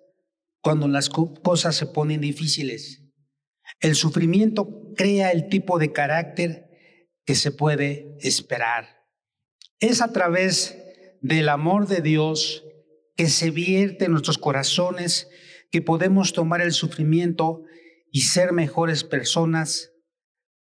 cuando 0.61 0.87
las 0.87 1.09
cosas 1.09 1.75
se 1.75 1.87
ponen 1.87 2.21
difíciles. 2.21 3.03
El 3.79 3.95
sufrimiento 3.95 4.93
crea 4.95 5.31
el 5.31 5.49
tipo 5.49 5.77
de 5.77 5.91
carácter 5.91 6.64
que 7.25 7.35
se 7.35 7.51
puede 7.51 8.15
esperar. 8.19 9.03
Es 9.79 10.01
a 10.01 10.13
través 10.13 10.77
del 11.21 11.49
amor 11.49 11.87
de 11.87 12.01
Dios 12.01 12.63
que 13.15 13.27
se 13.27 13.49
vierte 13.49 14.05
en 14.05 14.11
nuestros 14.11 14.37
corazones 14.37 15.27
que 15.71 15.81
podemos 15.81 16.33
tomar 16.33 16.61
el 16.61 16.71
sufrimiento 16.71 17.63
y 18.11 18.21
ser 18.21 18.53
mejores 18.53 19.03
personas 19.03 19.91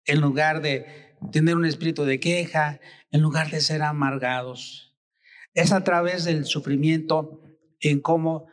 en 0.06 0.22
lugar 0.22 0.62
de 0.62 1.18
tener 1.32 1.56
un 1.56 1.66
espíritu 1.66 2.04
de 2.06 2.20
queja, 2.20 2.80
en 3.12 3.22
lugar 3.22 3.52
de 3.52 3.62
ser 3.62 3.82
amargados. 3.82 4.96
Es 5.54 5.72
a 5.72 5.84
través 5.84 6.24
del 6.24 6.46
sufrimiento 6.46 7.42
en 7.80 8.00
cómo 8.00 8.48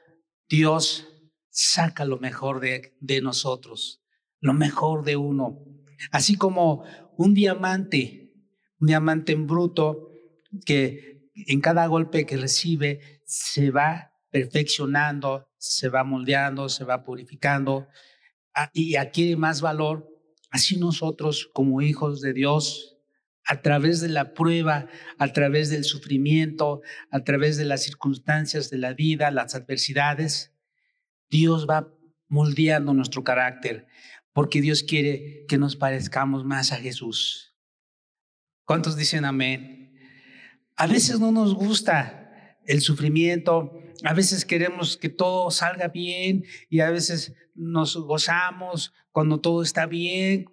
Dios 0.49 1.07
saca 1.51 2.05
lo 2.05 2.19
mejor 2.19 2.61
de, 2.61 2.97
de 3.01 3.21
nosotros, 3.21 4.03
lo 4.41 4.55
mejor 4.55 5.05
de 5.05 5.17
uno. 5.17 5.65
Así 6.11 6.37
como 6.37 6.85
un 7.19 7.35
diamante, 7.35 8.33
un 8.79 8.87
diamante 8.87 9.33
en 9.33 9.47
bruto 9.49 10.13
que 10.65 11.31
en 11.35 11.61
cada 11.61 11.87
golpe 11.89 12.27
que 12.27 12.37
recibe 12.37 13.21
se 13.25 13.73
va 13.73 14.13
perfeccionando, 14.31 15.49
se 15.59 15.89
va 15.89 16.05
moldeando, 16.05 16.69
se 16.69 16.85
va 16.85 17.03
purificando 17.03 17.89
ah, 18.55 18.71
y 18.73 18.95
adquiere 18.95 19.37
más 19.37 19.61
valor. 19.61 20.09
Así 20.51 20.79
nosotros 20.79 21.51
como 21.53 21.83
hijos 21.83 22.21
de 22.21 22.33
Dios, 22.33 22.97
a 23.45 23.63
través 23.63 24.01
de 24.01 24.11
la 24.11 24.33
prueba, 24.33 24.87
a 25.19 25.33
través 25.33 25.71
del 25.71 25.83
sufrimiento, 25.83 26.83
a 27.11 27.25
través 27.25 27.57
de 27.57 27.65
las 27.65 27.83
circunstancias 27.83 28.71
de 28.71 28.79
la 28.79 28.95
vida, 28.95 29.33
las 29.33 29.57
adversidades, 29.57 30.55
Dios 31.29 31.67
va 31.69 31.93
moldeando 32.29 32.95
nuestro 32.95 33.25
carácter, 33.25 33.89
porque 34.39 34.61
Dios 34.61 34.85
quiere 34.85 35.47
que 35.49 35.59
nos 35.59 35.75
parezcamos 35.75 36.45
más 36.45 36.71
a 36.71 36.77
Jesús. 36.77 37.57
¿Cuántos 38.65 38.97
dicen 38.97 39.25
amén? 39.25 39.99
A 40.77 40.87
veces 40.87 41.19
no 41.19 41.33
nos 41.33 41.57
gusta 41.57 42.57
el 42.65 42.81
sufrimiento, 42.81 43.73
a 44.05 44.15
veces 44.15 44.45
queremos 44.45 44.97
que 44.97 45.09
todo 45.09 45.51
salga 45.51 45.89
bien 45.89 46.45
y 46.71 46.79
a 46.79 46.91
veces 46.91 47.35
nos 47.57 47.97
gozamos 47.97 48.93
cuando 49.11 49.41
todo 49.41 49.61
está 49.61 49.87
bien. 49.87 50.45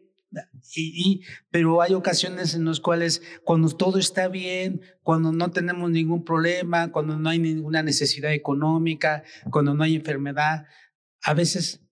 Y, 0.75 1.21
pero 1.51 1.79
hay 1.83 1.93
ocasiones 1.93 2.55
en 2.55 2.65
las 2.65 2.79
cuales 2.79 3.21
cuando 3.43 3.69
todo 3.69 3.99
está 3.99 4.29
bien, 4.29 4.81
cuando 5.03 5.31
no 5.31 5.51
tenemos 5.51 5.91
ningún 5.91 6.25
problema, 6.25 6.91
cuando 6.91 7.19
no 7.19 7.29
hay 7.29 7.37
ninguna 7.37 7.83
necesidad 7.83 8.33
económica, 8.33 9.21
cuando 9.51 9.75
no 9.75 9.83
hay 9.83 9.93
enfermedad, 9.93 10.65
a 11.21 11.35
veces 11.35 11.84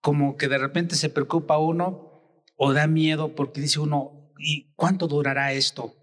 como 0.00 0.36
que 0.36 0.48
de 0.48 0.58
repente 0.58 0.96
se 0.96 1.10
preocupa 1.10 1.58
uno 1.58 2.44
o 2.56 2.72
da 2.72 2.86
miedo 2.86 3.34
porque 3.34 3.60
dice 3.60 3.80
uno, 3.80 4.32
¿y 4.38 4.72
cuánto 4.74 5.08
durará 5.08 5.52
esto? 5.52 5.94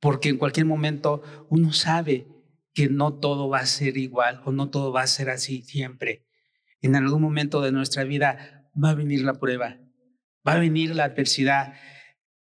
Porque 0.00 0.28
en 0.28 0.38
cualquier 0.38 0.66
momento 0.66 1.22
uno 1.48 1.72
sabe 1.72 2.26
que 2.74 2.88
no 2.88 3.14
todo 3.14 3.48
va 3.48 3.58
a 3.58 3.66
ser 3.66 3.96
igual 3.96 4.42
o 4.44 4.52
no 4.52 4.70
todo 4.70 4.92
va 4.92 5.02
a 5.02 5.06
ser 5.06 5.30
así 5.30 5.62
siempre. 5.62 6.26
En 6.80 6.96
algún 6.96 7.22
momento 7.22 7.60
de 7.60 7.72
nuestra 7.72 8.04
vida 8.04 8.68
va 8.82 8.90
a 8.90 8.94
venir 8.94 9.22
la 9.22 9.34
prueba, 9.34 9.78
va 10.46 10.54
a 10.54 10.58
venir 10.58 10.94
la 10.94 11.04
adversidad. 11.04 11.74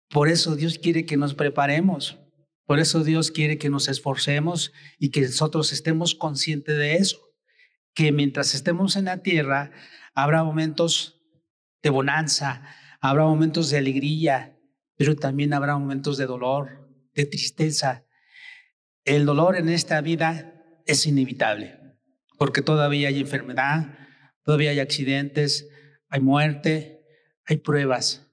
Por 0.09 0.29
eso 0.29 0.55
Dios 0.55 0.77
quiere 0.79 1.05
que 1.05 1.17
nos 1.17 1.33
preparemos. 1.33 2.19
Por 2.65 2.79
eso 2.79 3.03
Dios 3.03 3.31
quiere 3.31 3.57
que 3.57 3.69
nos 3.69 3.87
esforcemos 3.87 4.73
y 4.99 5.09
que 5.09 5.21
nosotros 5.21 5.71
estemos 5.71 6.15
conscientes 6.15 6.77
de 6.77 6.95
eso. 6.95 7.26
Que 7.97 8.11
mientras 8.11 8.53
estemos 8.53 8.95
en 8.95 9.05
la 9.05 9.23
tierra, 9.23 9.71
habrá 10.13 10.43
momentos 10.43 11.19
de 11.81 11.89
bonanza, 11.89 12.61
habrá 13.01 13.23
momentos 13.23 13.71
de 13.71 13.79
alegría, 13.79 14.55
pero 14.97 15.15
también 15.15 15.51
habrá 15.51 15.75
momentos 15.79 16.15
de 16.19 16.27
dolor, 16.27 16.87
de 17.15 17.25
tristeza. 17.25 18.05
El 19.03 19.25
dolor 19.25 19.55
en 19.55 19.67
esta 19.69 19.99
vida 20.01 20.63
es 20.85 21.07
inevitable, 21.07 21.75
porque 22.37 22.61
todavía 22.61 23.07
hay 23.07 23.19
enfermedad, 23.19 23.97
todavía 24.43 24.69
hay 24.69 24.79
accidentes, 24.79 25.67
hay 26.07 26.21
muerte, 26.21 27.01
hay 27.45 27.57
pruebas. 27.57 28.27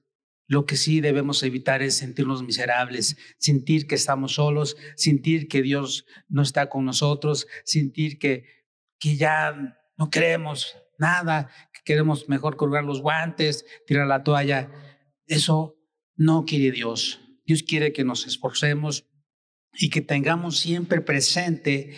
Lo 0.45 0.67
que 0.67 0.75
sí 0.75 1.01
debemos 1.01 1.41
evitar 1.41 1.81
es 1.81 1.97
sentirnos 1.97 2.43
miserables, 2.43 3.17
sentir 3.39 3.87
que 3.87 3.95
estamos 3.95 4.35
solos, 4.35 4.77
sentir 4.95 5.47
que 5.47 5.63
Dios 5.63 6.05
no 6.29 6.43
está 6.43 6.69
con 6.69 6.85
nosotros, 6.85 7.47
sentir 7.63 8.19
que, 8.19 8.63
que 8.99 9.17
ya 9.17 9.77
no 9.97 10.09
creemos 10.09 10.75
nada, 10.97 11.49
que 11.73 11.81
queremos 11.83 12.29
mejor 12.29 12.57
colgar 12.57 12.83
los 12.83 13.01
guantes, 13.01 13.65
tirar 13.85 14.07
la 14.07 14.23
toalla. 14.23 14.69
Eso 15.27 15.75
no 16.15 16.45
quiere 16.45 16.71
Dios. 16.71 17.21
Dios 17.45 17.63
quiere 17.63 17.93
que 17.93 18.03
nos 18.03 18.25
esforcemos 18.25 19.05
y 19.73 19.89
que 19.89 20.01
tengamos 20.01 20.59
siempre 20.59 21.01
presente 21.01 21.95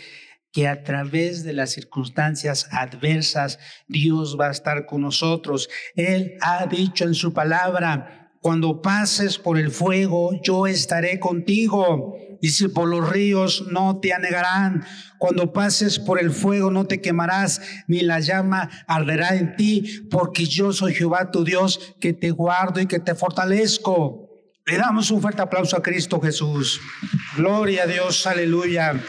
que 0.51 0.67
a 0.67 0.83
través 0.83 1.43
de 1.43 1.53
las 1.53 1.71
circunstancias 1.71 2.67
adversas 2.71 3.59
Dios 3.87 4.37
va 4.39 4.47
a 4.47 4.51
estar 4.51 4.85
con 4.85 5.01
nosotros. 5.01 5.69
Él 5.95 6.37
ha 6.41 6.65
dicho 6.65 7.03
en 7.03 7.13
su 7.13 7.33
palabra, 7.33 8.26
cuando 8.41 8.81
pases 8.81 9.37
por 9.37 9.57
el 9.57 9.71
fuego, 9.71 10.39
yo 10.43 10.67
estaré 10.67 11.19
contigo. 11.19 12.15
Y 12.39 12.49
si 12.49 12.67
por 12.67 12.87
los 12.87 13.09
ríos 13.09 13.65
no 13.71 13.99
te 13.99 14.13
anegarán. 14.13 14.85
Cuando 15.17 15.53
pases 15.53 15.97
por 15.97 16.19
el 16.19 16.31
fuego 16.31 16.69
no 16.69 16.85
te 16.85 17.01
quemarás, 17.01 17.61
ni 17.87 18.01
la 18.01 18.19
llama 18.19 18.69
arderá 18.87 19.35
en 19.35 19.55
ti, 19.55 20.07
porque 20.11 20.45
yo 20.45 20.71
soy 20.71 20.93
Jehová 20.93 21.31
tu 21.31 21.43
Dios, 21.43 21.95
que 21.99 22.13
te 22.13 22.29
guardo 22.31 22.79
y 22.79 22.85
que 22.85 22.99
te 22.99 23.15
fortalezco. 23.15 24.29
Le 24.65 24.77
damos 24.77 25.09
un 25.11 25.21
fuerte 25.21 25.41
aplauso 25.41 25.75
a 25.77 25.81
Cristo 25.81 26.21
Jesús. 26.21 26.79
Gloria 27.35 27.83
a 27.83 27.87
Dios, 27.87 28.27
aleluya. 28.27 29.01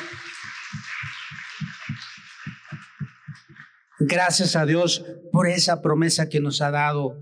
Gracias 3.98 4.54
a 4.54 4.64
Dios 4.64 5.04
por 5.32 5.48
esa 5.48 5.82
promesa 5.82 6.28
que 6.28 6.40
nos 6.40 6.62
ha 6.62 6.70
dado. 6.70 7.20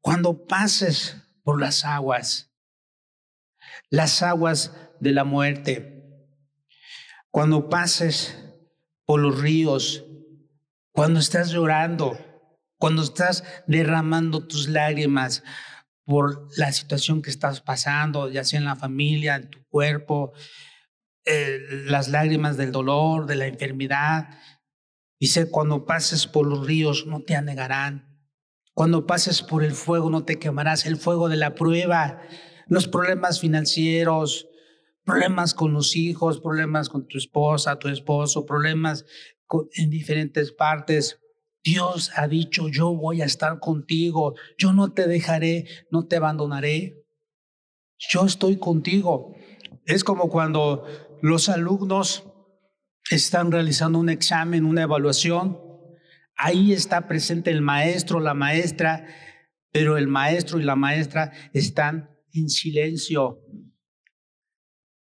Cuando 0.00 0.46
pases 0.46 1.23
por 1.44 1.60
las 1.60 1.84
aguas, 1.84 2.52
las 3.90 4.22
aguas 4.22 4.72
de 4.98 5.12
la 5.12 5.24
muerte. 5.24 6.02
Cuando 7.30 7.68
pases 7.68 8.36
por 9.04 9.20
los 9.20 9.40
ríos, 9.40 10.04
cuando 10.92 11.20
estás 11.20 11.50
llorando, 11.50 12.18
cuando 12.78 13.02
estás 13.02 13.44
derramando 13.66 14.46
tus 14.46 14.68
lágrimas 14.68 15.42
por 16.04 16.48
la 16.56 16.72
situación 16.72 17.22
que 17.22 17.30
estás 17.30 17.60
pasando, 17.60 18.30
ya 18.30 18.44
sea 18.44 18.58
en 18.58 18.66
la 18.66 18.76
familia, 18.76 19.36
en 19.36 19.50
tu 19.50 19.64
cuerpo, 19.68 20.32
eh, 21.24 21.60
las 21.86 22.08
lágrimas 22.08 22.56
del 22.56 22.72
dolor, 22.72 23.26
de 23.26 23.36
la 23.36 23.46
enfermedad. 23.46 24.38
Dice, 25.18 25.50
cuando 25.50 25.86
pases 25.86 26.26
por 26.26 26.46
los 26.46 26.66
ríos 26.66 27.06
no 27.06 27.20
te 27.20 27.36
anegarán. 27.36 28.13
Cuando 28.74 29.06
pases 29.06 29.42
por 29.42 29.62
el 29.62 29.72
fuego 29.72 30.10
no 30.10 30.24
te 30.24 30.38
quemarás, 30.38 30.84
el 30.84 30.96
fuego 30.96 31.28
de 31.28 31.36
la 31.36 31.54
prueba, 31.54 32.20
los 32.66 32.88
problemas 32.88 33.40
financieros, 33.40 34.48
problemas 35.04 35.54
con 35.54 35.72
los 35.72 35.94
hijos, 35.94 36.40
problemas 36.40 36.88
con 36.88 37.06
tu 37.06 37.16
esposa, 37.16 37.78
tu 37.78 37.88
esposo, 37.88 38.46
problemas 38.46 39.04
en 39.74 39.90
diferentes 39.90 40.50
partes. 40.50 41.20
Dios 41.62 42.10
ha 42.16 42.26
dicho, 42.26 42.68
yo 42.68 42.94
voy 42.94 43.22
a 43.22 43.26
estar 43.26 43.60
contigo, 43.60 44.34
yo 44.58 44.72
no 44.72 44.92
te 44.92 45.06
dejaré, 45.06 45.66
no 45.90 46.06
te 46.06 46.16
abandonaré. 46.16 47.06
Yo 47.96 48.26
estoy 48.26 48.58
contigo. 48.58 49.34
Es 49.86 50.02
como 50.02 50.28
cuando 50.28 50.84
los 51.22 51.48
alumnos 51.48 52.24
están 53.08 53.52
realizando 53.52 53.98
un 53.98 54.08
examen, 54.08 54.64
una 54.64 54.82
evaluación, 54.82 55.63
Ahí 56.36 56.72
está 56.72 57.06
presente 57.06 57.50
el 57.50 57.62
maestro, 57.62 58.20
la 58.20 58.34
maestra, 58.34 59.06
pero 59.72 59.96
el 59.96 60.08
maestro 60.08 60.60
y 60.60 60.64
la 60.64 60.76
maestra 60.76 61.32
están 61.52 62.10
en 62.32 62.48
silencio. 62.48 63.40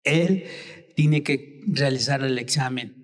Él 0.05 0.45
tiene 0.95 1.23
que 1.23 1.61
realizar 1.67 2.23
el 2.23 2.39
examen. 2.39 3.03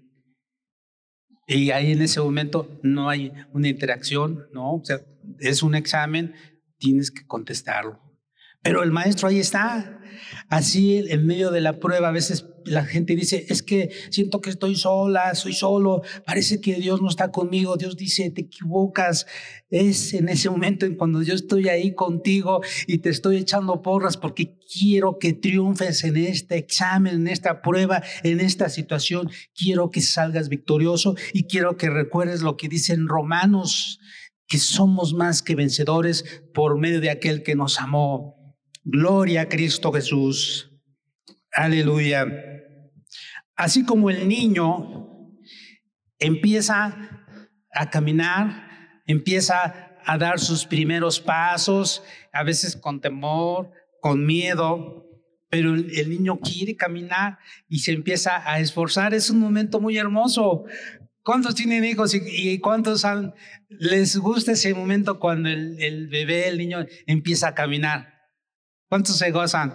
Y 1.46 1.70
ahí 1.70 1.92
en 1.92 2.02
ese 2.02 2.20
momento 2.20 2.78
no 2.82 3.08
hay 3.08 3.32
una 3.52 3.68
interacción, 3.68 4.46
¿no? 4.52 4.74
O 4.74 4.84
sea, 4.84 5.00
es 5.38 5.62
un 5.62 5.74
examen, 5.74 6.34
tienes 6.78 7.10
que 7.10 7.26
contestarlo. 7.26 8.07
Pero 8.62 8.82
el 8.82 8.90
maestro 8.90 9.28
ahí 9.28 9.38
está. 9.38 10.00
Así 10.48 11.04
en 11.08 11.26
medio 11.26 11.50
de 11.50 11.60
la 11.60 11.78
prueba 11.78 12.08
a 12.08 12.12
veces 12.12 12.46
la 12.64 12.84
gente 12.84 13.16
dice, 13.16 13.46
es 13.48 13.62
que 13.62 13.90
siento 14.10 14.40
que 14.40 14.50
estoy 14.50 14.76
sola, 14.76 15.34
soy 15.34 15.52
solo, 15.52 16.02
parece 16.26 16.60
que 16.60 16.74
Dios 16.74 17.00
no 17.00 17.08
está 17.08 17.30
conmigo. 17.30 17.76
Dios 17.76 17.96
dice, 17.96 18.30
te 18.30 18.42
equivocas. 18.42 19.26
Es 19.70 20.14
en 20.14 20.28
ese 20.28 20.50
momento 20.50 20.86
en 20.86 20.96
cuando 20.96 21.22
yo 21.22 21.34
estoy 21.34 21.68
ahí 21.68 21.94
contigo 21.94 22.60
y 22.86 22.98
te 22.98 23.10
estoy 23.10 23.36
echando 23.36 23.82
porras 23.82 24.16
porque 24.16 24.58
quiero 24.72 25.18
que 25.18 25.32
triunfes 25.32 26.04
en 26.04 26.16
este 26.16 26.56
examen, 26.56 27.14
en 27.14 27.28
esta 27.28 27.62
prueba, 27.62 28.02
en 28.22 28.40
esta 28.40 28.68
situación. 28.68 29.30
Quiero 29.54 29.90
que 29.90 30.00
salgas 30.00 30.48
victorioso 30.48 31.14
y 31.32 31.44
quiero 31.44 31.76
que 31.76 31.90
recuerdes 31.90 32.42
lo 32.42 32.56
que 32.56 32.68
dicen 32.68 33.08
Romanos, 33.08 34.00
que 34.46 34.58
somos 34.58 35.12
más 35.12 35.42
que 35.42 35.54
vencedores 35.54 36.42
por 36.54 36.78
medio 36.78 37.00
de 37.00 37.10
aquel 37.10 37.42
que 37.42 37.54
nos 37.54 37.78
amó. 37.78 38.37
Gloria 38.90 39.42
a 39.42 39.48
Cristo 39.50 39.92
Jesús. 39.92 40.72
Aleluya. 41.52 42.26
Así 43.54 43.84
como 43.84 44.08
el 44.08 44.26
niño 44.26 45.30
empieza 46.18 46.96
a 47.70 47.90
caminar, 47.90 49.02
empieza 49.06 49.94
a 50.06 50.16
dar 50.16 50.40
sus 50.40 50.64
primeros 50.64 51.20
pasos, 51.20 52.02
a 52.32 52.42
veces 52.44 52.76
con 52.76 53.02
temor, 53.02 53.72
con 54.00 54.24
miedo, 54.24 55.06
pero 55.50 55.74
el, 55.74 56.08
niño 56.08 56.40
quiere 56.40 56.74
caminar 56.74 57.38
y 57.68 57.80
se 57.80 57.92
empieza 57.92 58.50
a 58.50 58.58
esforzar. 58.58 59.12
Es 59.12 59.28
un 59.28 59.38
momento 59.38 59.80
muy 59.80 59.98
hermoso. 59.98 60.64
¿Cuántos 61.22 61.54
tienen 61.54 61.84
hijos 61.84 62.14
y, 62.14 62.58
cuántos 62.60 63.04
les 63.68 64.16
gusta 64.16 64.52
ese 64.52 64.72
momento 64.72 65.20
cuando 65.20 65.50
el, 65.50 65.76
el 65.78 66.08
bebé, 66.08 66.48
el 66.48 66.56
niño 66.56 66.86
empieza 67.06 67.48
a 67.48 67.54
caminar? 67.54 68.17
¿Cuántos 68.88 69.18
se 69.18 69.30
gozan? 69.30 69.74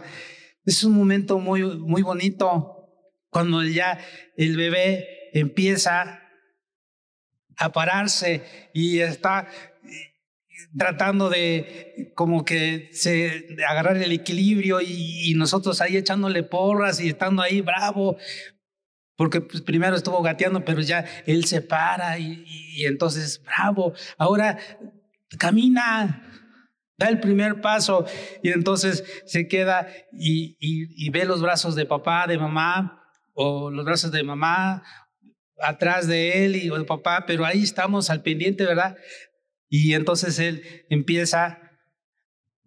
Es 0.65 0.83
un 0.83 0.93
momento 0.93 1.37
muy, 1.37 1.63
muy 1.63 2.01
bonito 2.01 2.89
cuando 3.29 3.63
ya 3.63 3.99
el 4.37 4.57
bebé 4.57 5.29
empieza 5.33 6.21
a 7.57 7.71
pararse 7.71 8.69
y 8.73 8.99
está 8.99 9.47
tratando 10.77 11.29
de 11.29 12.11
como 12.15 12.45
que 12.45 12.89
se 12.93 13.55
agarrar 13.67 13.97
el 13.97 14.11
equilibrio 14.11 14.81
y, 14.81 15.33
nosotros 15.35 15.81
ahí 15.81 15.97
echándole 15.97 16.43
porras 16.43 16.99
y 16.99 17.09
estando 17.09 17.41
ahí 17.41 17.61
bravo 17.61 18.17
porque 19.15 19.41
pues, 19.41 19.61
primero 19.61 19.95
estuvo 19.95 20.21
gateando 20.21 20.63
pero 20.63 20.81
ya 20.81 21.05
él 21.25 21.45
se 21.45 21.61
para 21.61 22.17
y 22.17 22.85
entonces 22.85 23.41
bravo 23.43 23.93
ahora 24.17 24.57
camina 25.37 26.32
Da 26.97 27.09
el 27.09 27.19
primer 27.19 27.61
paso 27.61 28.05
y 28.43 28.49
entonces 28.49 29.03
se 29.25 29.47
queda 29.47 29.87
y, 30.11 31.09
ve 31.09 31.25
los 31.25 31.41
brazos 31.41 31.75
de 31.75 31.85
papá, 31.85 32.27
de 32.27 32.37
mamá, 32.37 33.03
o 33.33 33.71
los 33.71 33.83
brazos 33.83 34.11
de 34.11 34.23
mamá 34.23 34.83
atrás 35.59 36.07
de 36.07 36.45
él 36.45 36.55
y 36.55 36.69
o 36.69 36.77
de 36.77 36.83
papá, 36.83 37.25
pero 37.25 37.45
ahí 37.45 37.63
estamos 37.63 38.09
al 38.09 38.21
pendiente, 38.21 38.65
¿verdad? 38.65 38.95
Y 39.69 39.93
entonces 39.93 40.37
él 40.39 40.85
empieza 40.89 41.59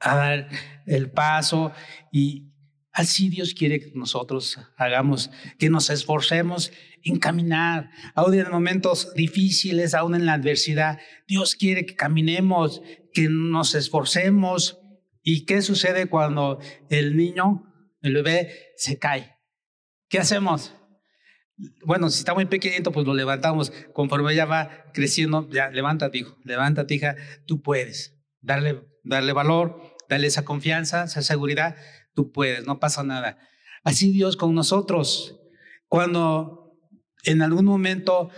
a 0.00 0.16
dar 0.16 0.48
el 0.86 1.10
paso 1.10 1.72
y 2.10 2.52
así 2.92 3.28
Dios 3.28 3.54
quiere 3.54 3.78
que 3.78 3.92
nosotros 3.94 4.58
hagamos, 4.76 5.30
que 5.58 5.70
nos 5.70 5.90
esforcemos 5.90 6.72
en 7.02 7.18
caminar, 7.18 7.90
aún 8.14 8.34
en 8.34 8.50
momentos 8.50 9.14
difíciles, 9.14 9.94
aún 9.94 10.14
en 10.14 10.26
la 10.26 10.32
adversidad. 10.32 10.98
Dios 11.28 11.54
quiere 11.54 11.86
que 11.86 11.94
caminemos, 11.94 12.82
que 13.16 13.28
nos 13.30 13.74
esforcemos 13.74 14.78
¿Y 15.28 15.44
qué 15.44 15.60
sucede 15.60 16.06
cuando 16.06 16.60
el 16.88 17.16
niño, 17.16 17.64
el 18.00 18.14
bebé, 18.14 18.72
se 18.76 19.00
cae? 19.00 19.36
¿Qué 20.08 20.20
hacemos? 20.20 20.72
Bueno, 21.84 22.10
si 22.10 22.20
está 22.20 22.32
muy 22.32 22.46
pequeñito, 22.46 22.92
pues 22.92 23.04
lo 23.04 23.12
levantamos. 23.12 23.72
Conforme 23.92 24.32
ella 24.32 24.44
va 24.44 24.84
creciendo, 24.94 25.50
ya 25.50 25.68
levántate, 25.70 26.18
hijo, 26.18 26.38
levántate, 26.44 26.94
hija, 26.94 27.16
tú 27.44 27.60
puedes. 27.60 28.16
Darle, 28.40 28.86
darle 29.02 29.32
valor, 29.32 29.96
darle 30.08 30.28
esa 30.28 30.44
confianza, 30.44 31.02
esa 31.02 31.22
seguridad, 31.22 31.74
tú 32.14 32.30
puedes, 32.30 32.64
no 32.64 32.78
pasa 32.78 33.02
nada. 33.02 33.36
Así 33.82 34.12
Dios 34.12 34.36
con 34.36 34.54
nosotros. 34.54 35.40
Cuando 35.88 36.78
en 37.24 37.42
algún 37.42 37.64
momento 37.64 38.30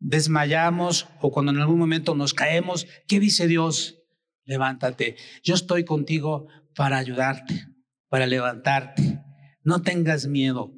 desmayamos 0.00 1.06
o 1.20 1.30
cuando 1.30 1.52
en 1.52 1.58
algún 1.58 1.78
momento 1.78 2.14
nos 2.14 2.34
caemos, 2.34 2.86
¿qué 3.06 3.20
dice 3.20 3.46
Dios? 3.46 3.98
Levántate. 4.44 5.16
Yo 5.44 5.54
estoy 5.54 5.84
contigo 5.84 6.48
para 6.74 6.98
ayudarte, 6.98 7.66
para 8.08 8.26
levantarte. 8.26 9.20
No 9.62 9.82
tengas 9.82 10.26
miedo. 10.26 10.72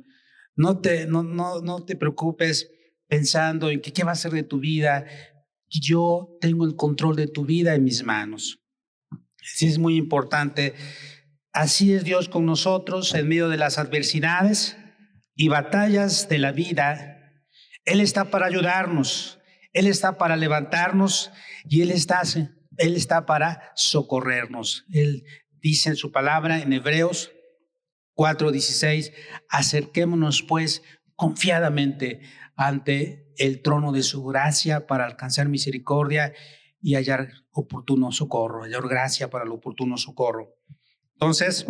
No 0.54 0.80
te, 0.80 1.06
no, 1.06 1.22
no, 1.22 1.61
no 1.61 1.85
te 1.85 1.96
preocupes 1.96 2.70
pensando 3.08 3.70
en 3.70 3.80
que, 3.80 3.92
qué 3.92 4.04
va 4.04 4.12
a 4.12 4.16
ser 4.16 4.32
de 4.32 4.42
tu 4.42 4.58
vida. 4.58 5.06
Yo 5.68 6.37
tengo 6.40 6.66
el 6.66 6.76
control 6.76 7.16
de 7.16 7.28
tu 7.28 7.46
vida 7.46 7.74
en 7.74 7.85
mis 7.85 8.04
manos. 8.04 8.58
Sí 9.42 9.66
es 9.66 9.78
muy 9.78 9.96
importante. 9.96 10.74
Así 11.52 11.92
es 11.94 12.04
Dios 12.04 12.28
con 12.28 12.44
nosotros 12.44 13.14
en 13.14 13.28
medio 13.28 13.48
de 13.48 13.56
las 13.56 13.78
adversidades 13.78 14.76
y 15.35 15.48
batallas 15.48 16.28
de 16.28 16.38
la 16.38 16.52
vida. 16.52 17.12
Él 17.85 18.01
está 18.01 18.31
para 18.31 18.47
ayudarnos, 18.47 19.40
Él 19.73 19.87
está 19.87 20.18
para 20.18 20.37
levantarnos 20.37 21.33
y 21.68 21.83
Él 21.83 21.90
está, 21.90 22.23
Él 22.79 22.97
está 22.97 23.27
para 23.27 23.73
socorrernos. 23.75 24.85
Él 24.92 25.25
dice 25.61 25.90
en 25.90 25.97
su 25.97 26.12
palabra 26.12 26.61
en 26.61 26.73
Hebreos 26.73 27.33
4:16, 28.14 29.12
acerquémonos 29.49 30.42
pues 30.42 30.83
confiadamente 31.16 32.21
ante 32.57 33.33
el 33.37 33.62
trono 33.62 33.92
de 33.92 34.03
su 34.03 34.25
gracia 34.25 34.87
para 34.87 35.07
alcanzar 35.07 35.49
misericordia 35.49 36.33
y 36.81 36.95
hallar 36.95 37.31
oportuno 37.51 38.12
socorro, 38.12 38.64
hallar 38.64 38.88
gracia 38.88 39.31
para 39.31 39.45
el 39.45 39.53
oportuno 39.53 39.97
socorro. 39.97 40.55
Entonces, 41.14 41.66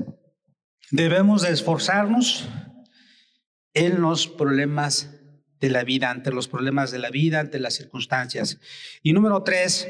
debemos 0.90 1.42
de 1.42 1.52
esforzarnos 1.52 2.48
en 3.74 4.00
los 4.00 4.26
problemas 4.26 5.21
de 5.62 5.70
la 5.70 5.84
vida, 5.84 6.10
ante 6.10 6.30
los 6.30 6.48
problemas 6.48 6.90
de 6.90 6.98
la 6.98 7.08
vida, 7.08 7.40
ante 7.40 7.58
las 7.58 7.72
circunstancias. 7.72 8.60
Y 9.02 9.14
número 9.14 9.42
tres, 9.42 9.88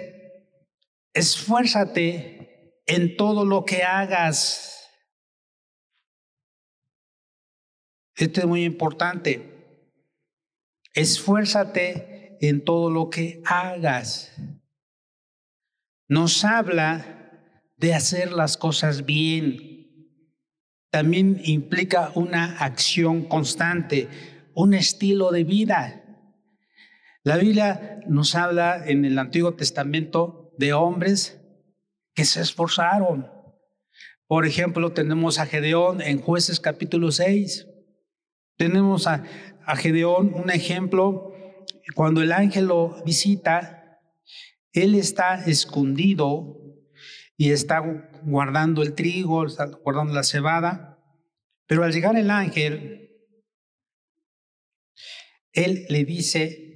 esfuérzate 1.13 2.83
en 2.87 3.17
todo 3.17 3.45
lo 3.45 3.65
que 3.65 3.83
hagas 3.83 4.73
Esto 8.23 8.41
es 8.41 8.47
muy 8.47 8.65
importante. 8.65 9.81
Esfuérzate 10.95 12.37
en 12.41 12.65
todo 12.65 12.91
lo 12.91 13.11
que 13.11 13.43
hagas. 13.45 14.33
Nos 16.09 16.45
habla 16.45 17.41
de 17.77 17.95
hacer 17.95 18.33
las 18.33 18.57
cosas 18.57 19.07
bien. 19.07 20.09
También 20.91 21.41
implica 21.45 22.13
una 22.15 22.59
acción 22.59 23.25
constante, 23.25 24.09
un 24.55 24.75
estilo 24.75 25.31
de 25.31 25.45
vida. 25.45 26.03
La 27.25 27.37
Biblia 27.37 28.01
nos 28.07 28.35
habla 28.35 28.85
en 28.87 29.05
el 29.05 29.19
Antiguo 29.19 29.55
Testamento 29.55 30.53
de 30.59 30.73
hombres 30.73 31.41
que 32.15 32.25
se 32.25 32.41
esforzaron. 32.41 33.31
Por 34.27 34.47
ejemplo, 34.47 34.93
tenemos 34.93 35.39
a 35.39 35.47
Gedeón 35.47 36.01
en 36.01 36.21
jueces 36.21 36.59
capítulo 36.59 37.13
6. 37.13 37.69
Tenemos 38.57 39.07
a, 39.07 39.25
Gedeón, 39.77 40.33
un 40.35 40.51
ejemplo, 40.51 41.33
cuando 41.95 42.23
el 42.23 42.33
ángel 42.33 42.67
lo 42.67 43.03
visita, 43.05 44.01
él 44.73 44.95
está 44.95 45.45
escondido 45.45 46.59
y 47.37 47.51
está 47.51 47.81
guardando 48.25 48.83
el 48.83 48.95
trigo, 48.95 49.47
está 49.47 49.67
guardando 49.67 50.15
la 50.15 50.23
cebada, 50.23 50.99
pero 51.67 51.85
al 51.85 51.93
llegar 51.93 52.17
el 52.17 52.31
ángel, 52.31 53.02
él 55.53 55.87
le 55.89 56.05
dice 56.05 56.73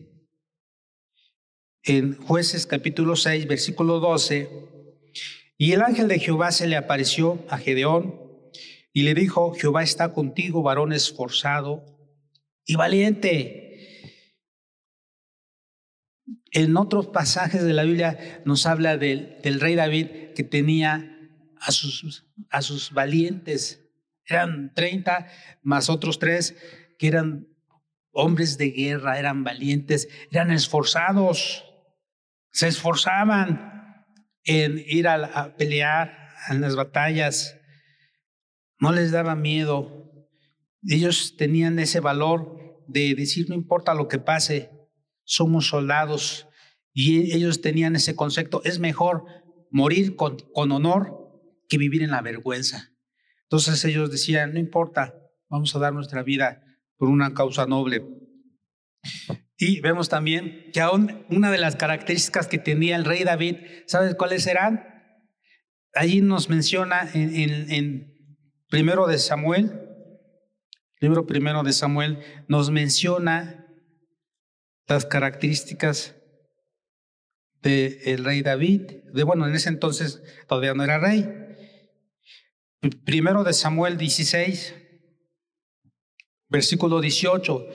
en 1.83 2.17
jueces 2.17 2.67
capítulo 2.67 3.17
6, 3.17 3.47
versículo 3.47 4.01
12, 4.01 4.49
y 5.57 5.73
el 5.73 5.83
ángel 5.83 6.09
de 6.09 6.19
Jehová 6.19 6.51
se 6.51 6.67
le 6.67 6.77
apareció 6.77 7.45
a 7.49 7.59
Gedeón 7.59 8.21
y 8.93 9.03
le 9.03 9.15
dijo, 9.15 9.55
Jehová 9.55 9.83
está 9.83 10.12
contigo, 10.12 10.62
varón 10.62 10.93
esforzado 10.93 11.85
y 12.65 12.77
valiente. 12.77 13.62
En 16.51 16.77
otros 16.77 17.07
pasajes 17.07 17.62
de 17.62 17.73
la 17.73 17.85
Biblia 17.85 18.43
nos 18.45 18.67
habla 18.67 18.97
del, 18.97 19.39
del 19.43 19.61
rey 19.61 19.75
David 19.75 20.07
que 20.35 20.43
tenía 20.43 21.12
a 21.61 21.71
sus, 21.71 22.27
a 22.51 22.62
sus 22.62 22.93
valientes. 22.93 23.89
Eran 24.27 24.75
30 24.75 25.29
más 25.62 25.89
otros 25.89 26.19
tres 26.19 26.57
que 26.99 27.09
eran 27.09 27.49
hombres 28.17 28.59
de 28.59 28.71
guerra, 28.71 29.19
eran 29.19 29.45
valientes, 29.45 30.09
eran 30.31 30.51
esforzados, 30.51 31.65
se 32.51 32.67
esforzaban 32.67 34.05
en 34.45 34.83
ir 34.87 35.07
a, 35.07 35.55
pelear 35.57 36.31
en 36.49 36.63
las 36.63 36.75
batallas. 36.75 37.59
No 38.81 38.93
les 38.93 39.11
daba 39.11 39.37
miedo. 39.37 40.11
Ellos 40.89 41.37
tenían 41.37 41.79
ese 41.79 42.01
valor 42.01 42.85
de 42.89 43.15
decir, 43.15 43.49
no 43.49 43.55
importa 43.55 43.95
lo 43.95 44.09
que 44.09 44.19
pase, 44.19 44.71
somos 45.25 45.69
soldados. 45.69 46.49
Y 46.93 47.35
ellos 47.35 47.61
tenían 47.61 47.95
ese 47.97 48.17
concepto, 48.17 48.63
es 48.65 48.79
mejor 48.79 49.25
morir 49.71 50.17
con, 50.17 50.39
con 50.55 50.73
honor 50.73 51.27
que 51.69 51.77
vivir 51.77 52.03
en 52.03 52.13
la 52.13 52.23
vergüenza. 52.23 52.93
Entonces 53.43 53.85
ellos 53.85 54.11
decían, 54.11 54.55
no 54.55 54.59
importa, 54.59 55.15
vamos 55.51 55.77
a 55.77 55.79
dar 55.79 55.93
nuestra 55.93 56.23
vida 56.23 56.63
por 56.97 57.09
una 57.09 57.35
causa 57.35 57.67
noble. 57.67 58.03
Y 59.59 59.81
vemos 59.81 60.09
también 60.09 60.71
que 60.73 60.81
aún 60.81 61.25
una 61.31 61.51
de 61.51 61.59
las 61.59 61.77
características 61.77 62.47
que 62.47 62.59
tenía 62.59 62.97
el 62.97 63.05
rey 63.05 63.25
David, 63.25 63.57
¿sabes 63.87 64.15
cuáles 64.15 64.47
eran? 64.47 64.85
Allí 65.95 66.21
nos 66.21 66.51
menciona 66.51 67.09
en, 67.15 68.15
Primero 68.69 69.07
de 69.07 69.19
Samuel, 69.19 69.81
libro 71.01 71.25
primero 71.25 71.63
de 71.63 71.73
Samuel, 71.73 72.19
nos 72.49 72.71
menciona 72.71 73.65
las 74.89 75.07
características 75.07 76.17
del 77.63 78.25
rey 78.25 78.43
David. 78.43 79.05
De, 79.13 79.23
bueno, 79.23 79.47
en 79.47 79.55
ese 79.55 79.69
entonces 79.69 80.21
todavía 80.49 80.75
no 80.75 80.83
era 80.83 80.99
rey. 80.99 81.29
Primero 83.05 83.45
de 83.45 83.53
Samuel 83.53 83.99
16, 83.99 84.75
versículo 86.49 87.01
18. 87.01 87.67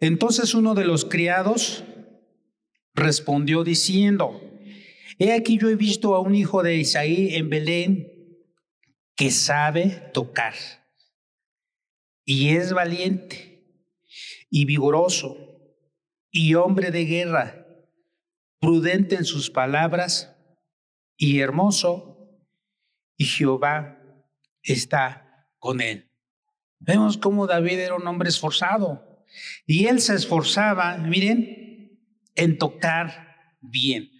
Entonces 0.00 0.54
uno 0.54 0.74
de 0.74 0.84
los 0.84 1.04
criados 1.04 1.84
respondió 2.94 3.64
diciendo, 3.64 4.40
He 5.18 5.32
aquí 5.32 5.58
yo 5.58 5.68
he 5.68 5.76
visto 5.76 6.14
a 6.14 6.20
un 6.20 6.34
hijo 6.34 6.62
de 6.62 6.76
Isaí 6.76 7.34
en 7.34 7.48
Belén 7.48 8.12
que 9.16 9.30
sabe 9.30 10.10
tocar 10.12 10.54
y 12.24 12.56
es 12.56 12.72
valiente 12.72 13.64
y 14.50 14.64
vigoroso 14.64 15.36
y 16.30 16.54
hombre 16.54 16.90
de 16.90 17.04
guerra, 17.04 17.66
prudente 18.58 19.14
en 19.14 19.24
sus 19.24 19.50
palabras 19.50 20.34
y 21.16 21.38
hermoso, 21.40 22.10
y 23.16 23.24
Jehová 23.24 24.00
está 24.62 25.48
con 25.58 25.80
él. 25.80 26.10
Vemos 26.86 27.16
cómo 27.16 27.46
David 27.46 27.78
era 27.78 27.94
un 27.94 28.06
hombre 28.06 28.28
esforzado 28.28 29.24
y 29.66 29.86
él 29.86 30.00
se 30.00 30.14
esforzaba, 30.14 30.98
miren, 30.98 31.98
en 32.34 32.58
tocar 32.58 33.36
bien. 33.62 34.10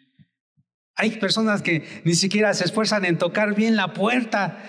Hay 0.97 1.19
personas 1.19 1.61
que 1.61 1.85
ni 2.05 2.15
siquiera 2.15 2.55
se 2.55 2.65
esfuerzan 2.65 3.05
en 3.05 3.19
tocar 3.19 3.55
bien 3.55 3.77
la 3.77 3.93
puerta. 3.93 4.63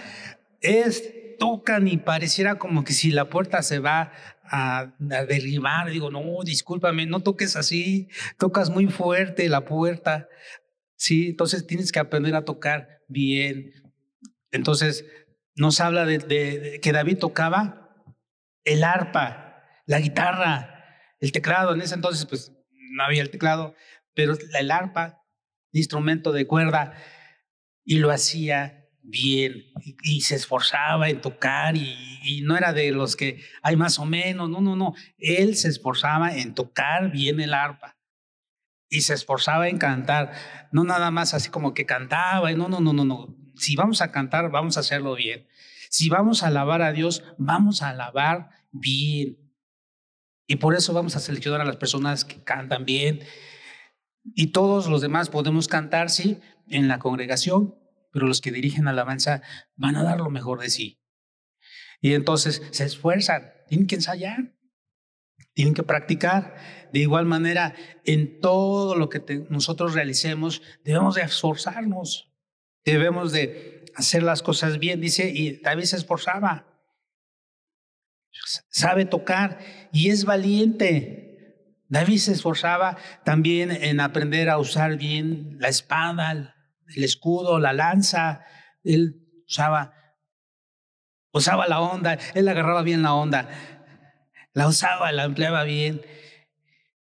Es, 0.59 1.37
tocan 1.39 1.87
y 1.87 1.97
pareciera 1.97 2.57
como 2.57 2.83
que 2.83 2.91
si 2.91 3.11
la 3.11 3.29
puerta 3.29 3.61
se 3.61 3.79
va 3.79 4.11
a, 4.43 4.93
derribar. 4.99 5.89
Digo, 5.89 6.11
no, 6.11 6.21
discúlpame, 6.43 7.05
no 7.05 7.21
toques 7.21 7.55
así. 7.55 8.09
Tocas 8.37 8.69
muy 8.69 8.87
fuerte 8.87 9.47
la 9.47 9.63
puerta. 9.63 10.27
Sí, 10.97 11.29
entonces 11.29 11.65
tienes 11.65 11.93
que 11.93 11.99
aprender 11.99 12.35
a 12.35 12.43
tocar 12.43 13.03
bien. 13.07 13.71
Entonces 14.51 15.05
nos 15.55 15.79
habla 15.79 16.05
de 16.05 16.79
que 16.81 16.91
David 16.91 17.19
tocaba 17.19 17.84
el 18.65 18.83
arpa, 18.83 19.63
la 19.85 19.99
guitarra, 19.99 20.85
el 21.19 21.31
teclado. 21.31 21.73
En 21.73 21.81
ese 21.81 21.95
entonces, 21.95 22.25
pues 22.25 22.51
no 22.91 23.03
había 23.03 23.21
el 23.21 23.29
teclado, 23.29 23.75
pero 24.13 24.37
el 24.59 24.71
arpa 24.71 25.21
instrumento 25.71 26.31
de 26.31 26.47
cuerda, 26.47 26.93
y 27.83 27.99
lo 27.99 28.11
hacía 28.11 28.87
bien 29.03 29.65
y, 30.01 30.21
se 30.21 30.35
esforzaba 30.35 31.09
en 31.09 31.21
tocar 31.21 31.75
y, 31.77 32.41
no 32.43 32.57
era 32.57 32.73
de 32.73 32.91
los 32.91 33.15
que 33.15 33.43
hay 33.61 33.75
más 33.75 33.99
o 33.99 34.05
menos, 34.05 34.49
no, 34.49 34.61
no, 34.61 34.75
no, 34.75 34.95
él 35.19 35.55
se 35.55 35.67
esforzaba 35.67 36.35
en 36.35 36.55
tocar 36.55 37.11
bien 37.11 37.39
el 37.39 37.53
arpa 37.53 37.97
y 38.89 39.01
se 39.01 39.13
esforzaba 39.13 39.69
en 39.69 39.77
cantar, 39.77 40.31
no 40.71 40.83
nada 40.83 41.11
más 41.11 41.33
así 41.33 41.49
como 41.49 41.73
que 41.73 41.85
cantaba, 41.85 42.51
y 42.51 42.55
no, 42.55 42.67
no, 42.67 42.79
no, 42.79 42.93
no, 42.93 43.05
no, 43.05 43.35
si 43.55 43.75
vamos 43.75 44.01
a 44.01 44.11
cantar, 44.11 44.49
vamos 44.49 44.77
a 44.77 44.79
hacerlo 44.79 45.15
bien, 45.15 45.47
si 45.89 46.09
vamos 46.09 46.43
a 46.43 46.47
alabar 46.47 46.81
a 46.81 46.91
Dios, 46.91 47.23
vamos 47.37 47.81
a 47.81 47.89
alabar 47.89 48.49
bien. 48.71 49.37
Y 50.47 50.57
por 50.57 50.75
eso 50.75 50.93
vamos 50.93 51.15
a 51.15 51.19
seleccionar 51.19 51.61
a 51.61 51.65
las 51.65 51.77
personas 51.77 52.25
que 52.25 52.43
cantan 52.43 52.85
bien. 52.85 53.21
Y 54.23 54.47
todos 54.47 54.87
los 54.87 55.01
demás 55.01 55.29
podemos 55.29 55.67
cantar, 55.67 56.09
sí, 56.09 56.39
en 56.67 56.87
la 56.87 56.99
congregación, 56.99 57.75
pero 58.11 58.27
los 58.27 58.41
que 58.41 58.51
dirigen 58.51 58.87
alabanza 58.87 59.41
van 59.75 59.95
a 59.95 60.03
dar 60.03 60.19
lo 60.19 60.29
mejor 60.29 60.59
de 60.59 60.69
sí. 60.69 61.01
Y 62.01 62.13
entonces 62.13 62.61
se 62.71 62.85
esfuerzan, 62.85 63.51
tienen 63.67 63.87
que 63.87 63.95
ensayar, 63.95 64.55
tienen 65.53 65.73
que 65.73 65.83
practicar. 65.83 66.55
De 66.93 66.99
igual 66.99 67.25
manera, 67.25 67.73
en 68.03 68.39
todo 68.39 68.95
lo 68.95 69.09
que 69.09 69.45
nosotros 69.49 69.93
realicemos, 69.93 70.61
debemos 70.83 71.15
de 71.15 71.23
esforzarnos, 71.23 72.31
debemos 72.83 73.31
de 73.31 73.74
hacer 73.95 74.23
las 74.23 74.41
cosas 74.41 74.79
bien. 74.79 75.01
Dice, 75.01 75.29
y 75.29 75.59
David 75.61 75.85
se 75.85 75.97
esforzaba, 75.97 76.65
sabe 78.69 79.05
tocar 79.05 79.59
y 79.91 80.09
es 80.09 80.25
valiente. 80.25 81.25
David 81.87 82.17
se 82.17 82.33
esforzaba 82.33 82.97
también 83.23 83.71
en 83.71 83.99
aprender 83.99 84.49
a 84.49 84.57
usar 84.57 84.97
bien 84.97 85.57
la 85.59 85.69
espada, 85.69 86.55
el 86.95 87.03
escudo, 87.03 87.59
la 87.59 87.73
lanza, 87.73 88.43
él 88.83 89.21
usaba, 89.47 89.93
usaba 91.31 91.67
la 91.67 91.79
onda, 91.79 92.17
él 92.33 92.47
agarraba 92.47 92.81
bien 92.81 93.03
la 93.03 93.13
onda, 93.13 93.49
la 94.53 94.67
usaba, 94.67 95.11
la 95.11 95.25
empleaba 95.25 95.63
bien, 95.63 96.01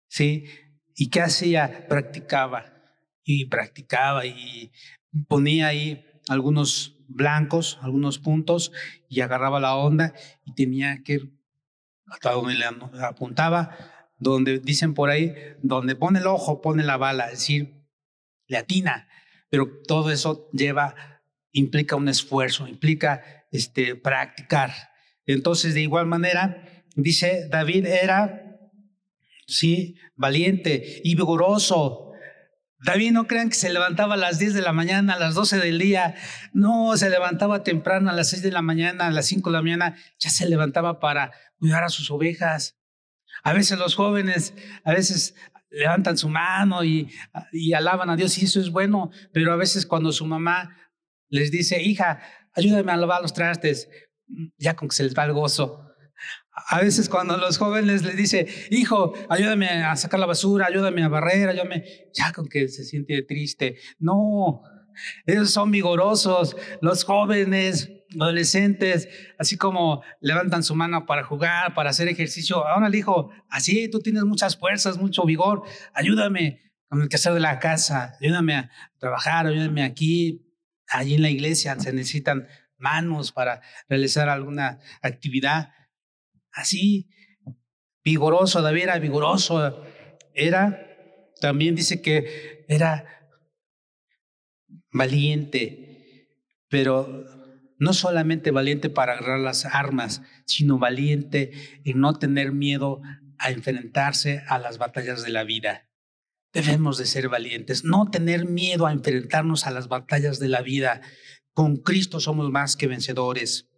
¿sí? 0.08 0.44
¿Y 0.96 1.08
qué 1.10 1.22
hacía? 1.22 1.86
Practicaba 1.88 2.74
y 3.24 3.46
practicaba 3.46 4.26
y 4.26 4.70
ponía 5.28 5.68
ahí 5.68 6.06
algunos 6.28 6.96
blancos, 7.08 7.78
algunos 7.82 8.18
puntos 8.18 8.72
y 9.08 9.20
agarraba 9.20 9.60
la 9.60 9.76
onda 9.76 10.14
y 10.44 10.54
tenía 10.54 11.02
que, 11.04 11.20
hasta 12.06 12.32
donde 12.32 12.54
le 12.54 12.64
apuntaba, 12.64 13.76
donde 14.18 14.58
dicen 14.58 14.94
por 14.94 15.10
ahí, 15.10 15.34
donde 15.62 15.96
pone 15.96 16.20
el 16.20 16.26
ojo, 16.26 16.60
pone 16.60 16.82
la 16.82 16.96
bala, 16.96 17.26
es 17.26 17.40
decir, 17.40 17.84
le 18.46 18.56
atina 18.56 19.08
pero 19.54 19.70
todo 19.86 20.10
eso 20.10 20.50
lleva, 20.52 20.96
implica 21.52 21.94
un 21.94 22.08
esfuerzo, 22.08 22.66
implica 22.66 23.22
este, 23.52 23.94
practicar. 23.94 24.72
Entonces, 25.26 25.74
de 25.74 25.82
igual 25.82 26.06
manera, 26.06 26.82
dice, 26.96 27.46
David 27.48 27.86
era, 27.86 28.58
sí, 29.46 29.94
valiente 30.16 31.00
y 31.04 31.14
vigoroso. 31.14 32.03
David 32.84 33.12
no 33.12 33.26
crean 33.26 33.48
que 33.48 33.54
se 33.54 33.72
levantaba 33.72 34.14
a 34.14 34.18
las 34.18 34.38
10 34.38 34.52
de 34.52 34.60
la 34.60 34.72
mañana, 34.72 35.14
a 35.14 35.18
las 35.18 35.34
12 35.34 35.58
del 35.58 35.78
día. 35.78 36.14
No, 36.52 36.94
se 36.98 37.08
levantaba 37.08 37.62
temprano, 37.62 38.10
a 38.10 38.12
las 38.12 38.28
6 38.28 38.42
de 38.42 38.52
la 38.52 38.60
mañana, 38.60 39.06
a 39.06 39.10
las 39.10 39.24
5 39.26 39.48
de 39.48 39.54
la 39.54 39.62
mañana, 39.62 39.96
ya 40.18 40.28
se 40.28 40.46
levantaba 40.46 41.00
para 41.00 41.32
cuidar 41.58 41.82
a 41.82 41.88
sus 41.88 42.10
ovejas. 42.10 42.76
A 43.42 43.54
veces 43.54 43.78
los 43.78 43.94
jóvenes, 43.94 44.52
a 44.84 44.92
veces 44.92 45.34
levantan 45.70 46.18
su 46.18 46.28
mano 46.28 46.84
y, 46.84 47.10
alaban 47.74 48.10
a 48.10 48.16
Dios 48.16 48.36
y 48.36 48.44
eso 48.44 48.60
es 48.60 48.70
bueno, 48.70 49.10
pero 49.32 49.52
a 49.52 49.56
veces 49.56 49.86
cuando 49.86 50.12
su 50.12 50.26
mamá 50.26 50.76
les 51.30 51.50
dice, 51.50 51.82
hija, 51.82 52.20
ayúdame 52.54 52.92
a 52.92 52.96
lavar 52.98 53.22
los 53.22 53.32
trastes, 53.32 53.88
ya 54.58 54.76
con 54.76 54.88
que 54.88 54.96
se 54.96 55.04
les 55.04 55.16
va 55.16 55.24
el 55.24 55.32
gozo. 55.32 55.83
A 56.54 56.80
veces 56.80 57.08
cuando 57.08 57.36
los 57.36 57.58
jóvenes 57.58 58.04
les 58.04 58.16
dice, 58.16 58.46
hijo, 58.70 59.12
ayúdame 59.28 59.68
a 59.68 59.96
sacar 59.96 60.20
la 60.20 60.26
basura, 60.26 60.66
ayúdame 60.66 61.02
a 61.02 61.08
barrer, 61.08 61.48
ayúdame, 61.48 61.84
ya 62.12 62.32
con 62.32 62.46
que 62.46 62.68
se 62.68 62.84
siente 62.84 63.22
triste. 63.22 63.76
No, 63.98 64.62
ellos 65.26 65.50
son 65.50 65.70
vigorosos, 65.70 66.56
los 66.80 67.04
jóvenes, 67.04 67.90
adolescentes, 68.20 69.08
así 69.38 69.56
como 69.56 70.02
levantan 70.20 70.62
su 70.62 70.74
mano 70.74 71.06
para 71.06 71.24
jugar, 71.24 71.74
para 71.74 71.90
hacer 71.90 72.08
ejercicio. 72.08 72.66
Ahora 72.66 72.88
le 72.88 72.96
dijo, 72.96 73.30
así 73.48 73.88
tú 73.88 74.00
tienes 74.00 74.24
muchas 74.24 74.56
fuerzas, 74.56 74.98
mucho 74.98 75.24
vigor, 75.24 75.62
ayúdame 75.92 76.72
con 76.88 77.02
el 77.02 77.08
quehacer 77.08 77.34
de 77.34 77.40
la 77.40 77.58
casa, 77.58 78.16
ayúdame 78.20 78.54
a 78.54 78.70
trabajar, 78.98 79.46
ayúdame 79.46 79.82
aquí, 79.82 80.52
allí 80.88 81.14
en 81.14 81.22
la 81.22 81.30
iglesia 81.30 81.78
se 81.80 81.92
necesitan 81.92 82.46
manos 82.78 83.32
para 83.32 83.62
realizar 83.88 84.28
alguna 84.28 84.78
actividad. 85.02 85.70
Así, 86.54 87.10
vigoroso, 88.04 88.62
David 88.62 88.84
era 88.84 88.98
vigoroso, 88.98 89.84
era, 90.32 91.32
también 91.40 91.74
dice 91.74 92.00
que 92.00 92.64
era 92.68 93.28
valiente, 94.92 96.28
pero 96.68 97.24
no 97.78 97.92
solamente 97.92 98.52
valiente 98.52 98.88
para 98.88 99.14
agarrar 99.14 99.40
las 99.40 99.64
armas, 99.64 100.22
sino 100.46 100.78
valiente 100.78 101.50
en 101.84 102.00
no 102.00 102.14
tener 102.14 102.52
miedo 102.52 103.02
a 103.38 103.50
enfrentarse 103.50 104.42
a 104.48 104.58
las 104.58 104.78
batallas 104.78 105.24
de 105.24 105.30
la 105.30 105.44
vida. 105.44 105.88
Debemos 106.52 106.98
de 106.98 107.06
ser 107.06 107.28
valientes, 107.28 107.84
no 107.84 108.08
tener 108.10 108.46
miedo 108.46 108.86
a 108.86 108.92
enfrentarnos 108.92 109.66
a 109.66 109.72
las 109.72 109.88
batallas 109.88 110.38
de 110.38 110.48
la 110.48 110.62
vida. 110.62 111.00
Con 111.52 111.76
Cristo 111.76 112.20
somos 112.20 112.48
más 112.50 112.76
que 112.76 112.86
vencedores. 112.86 113.68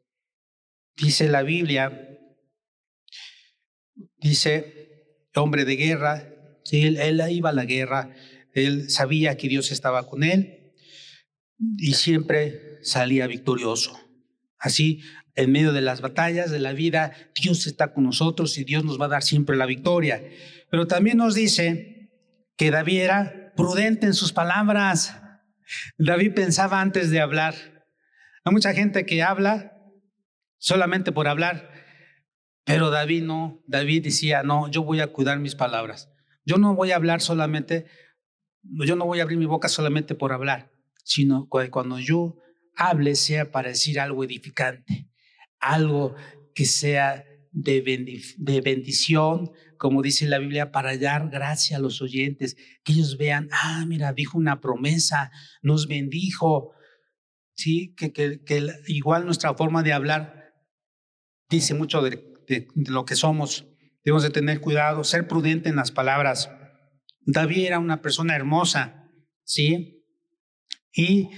Dice 0.95 1.29
la 1.29 1.43
Biblia, 1.43 2.06
dice, 4.19 5.29
hombre 5.35 5.65
de 5.65 5.77
guerra, 5.77 6.33
él, 6.71 6.97
él 6.99 7.23
iba 7.31 7.51
a 7.51 7.55
la 7.55 7.65
guerra, 7.65 8.11
él 8.53 8.91
sabía 8.91 9.37
que 9.37 9.49
Dios 9.49 9.71
estaba 9.71 10.07
con 10.07 10.23
él 10.23 10.73
y 11.79 11.95
siempre 11.95 12.79
salía 12.83 13.27
victorioso. 13.27 13.99
Así, 14.59 15.03
en 15.35 15.53
medio 15.53 15.73
de 15.73 15.83
las 15.83 16.01
batallas 16.01 16.51
de 16.51 16.59
la 16.59 16.73
vida, 16.73 17.13
Dios 17.41 17.67
está 17.67 17.93
con 17.93 18.05
nosotros 18.05 18.57
y 18.59 18.65
Dios 18.65 18.85
nos 18.85 19.01
va 19.01 19.07
a 19.07 19.11
dar 19.11 19.23
siempre 19.23 19.57
la 19.57 19.67
victoria. 19.67 20.23
Pero 20.71 20.87
también 20.87 21.19
nos 21.19 21.35
dice 21.35 22.11
que 22.57 22.71
David 22.71 23.01
era 23.01 23.53
prudente 23.55 24.07
en 24.07 24.15
sus 24.15 24.33
palabras. 24.33 25.21
David 25.99 26.33
pensaba 26.35 26.81
antes 26.81 27.11
de 27.11 27.21
hablar. 27.21 27.55
Hay 28.45 28.53
mucha 28.53 28.73
gente 28.73 29.05
que 29.05 29.23
habla 29.23 29.73
solamente 30.59 31.13
por 31.13 31.29
hablar, 31.29 31.71
pero 32.67 32.91
David 32.91 33.23
no. 33.23 33.63
David 33.69 34.03
decía, 34.03 34.43
no, 34.43 34.69
yo 34.69 34.83
voy 34.83 34.99
a 35.01 35.07
cuidar 35.07 35.39
mis 35.39 35.55
palabras. 35.55 36.11
Yo 36.45 36.59
no 36.59 36.75
voy 36.75 36.91
a 36.91 36.97
hablar 36.97 37.21
solamente, 37.21 37.87
yo 38.63 38.97
no 38.97 39.07
voy 39.07 39.21
a 39.21 39.23
abrir 39.23 39.39
mi 39.39 39.47
boca 39.47 39.69
solamente 39.69 40.17
por 40.17 40.33
hablar, 40.33 40.73
sino 41.05 41.49
cuando 41.49 42.01
yo 42.01 42.39
hable 42.75 43.15
sea 43.15 43.53
para 43.53 43.69
decir 43.69 44.01
algo 44.01 44.25
edificante, 44.25 45.09
algo 45.61 46.17
que 46.57 46.65
sea 46.65 47.25
de, 47.53 48.61
bendición, 48.65 49.53
como 49.79 50.03
dice 50.03 50.27
la 50.27 50.39
Biblia, 50.39 50.73
para 50.73 50.99
dar 50.99 51.31
gracia 51.31 51.77
a 51.77 51.81
los 51.81 52.03
oyentes, 52.03 52.57
que 52.83 52.95
ellos 52.95 53.17
vean, 53.17 53.49
ah, 53.53 53.85
mira, 53.87 54.13
dijo 54.13 54.39
una 54.39 54.61
promesa, 54.61 55.31
nos 55.63 55.87
bendijo, 55.87 56.73
¿sí? 57.55 57.95
Que, 57.97 58.13
que, 58.13 58.41
igual 58.89 59.25
nuestra 59.25 59.55
forma 59.55 59.85
de 59.85 59.93
hablar 59.93 60.53
dice 61.49 61.73
mucho 61.75 62.03
de, 62.03 62.36
de, 62.47 62.69
lo 62.75 63.05
que 63.05 63.17
somos. 63.17 63.67
Debemos 64.05 64.23
de 64.23 64.31
tener 64.31 64.61
cuidado, 64.61 65.05
ser 65.05 65.27
prudente 65.27 65.69
en 65.69 65.77
las 65.77 65.91
palabras. 65.91 66.51
David 67.21 67.67
era 67.67 67.79
una 67.79 68.03
persona 68.03 68.37
hermosa, 68.37 69.11
¿sí? 69.45 70.05
Y 70.93 71.31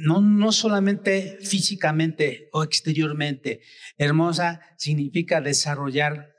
no, 0.00 0.20
no 0.20 0.52
solamente 0.52 1.38
físicamente 1.42 2.48
o 2.52 2.62
exteriormente. 2.62 3.60
Hermosa 3.98 4.60
significa 4.78 5.40
desarrollar 5.40 6.34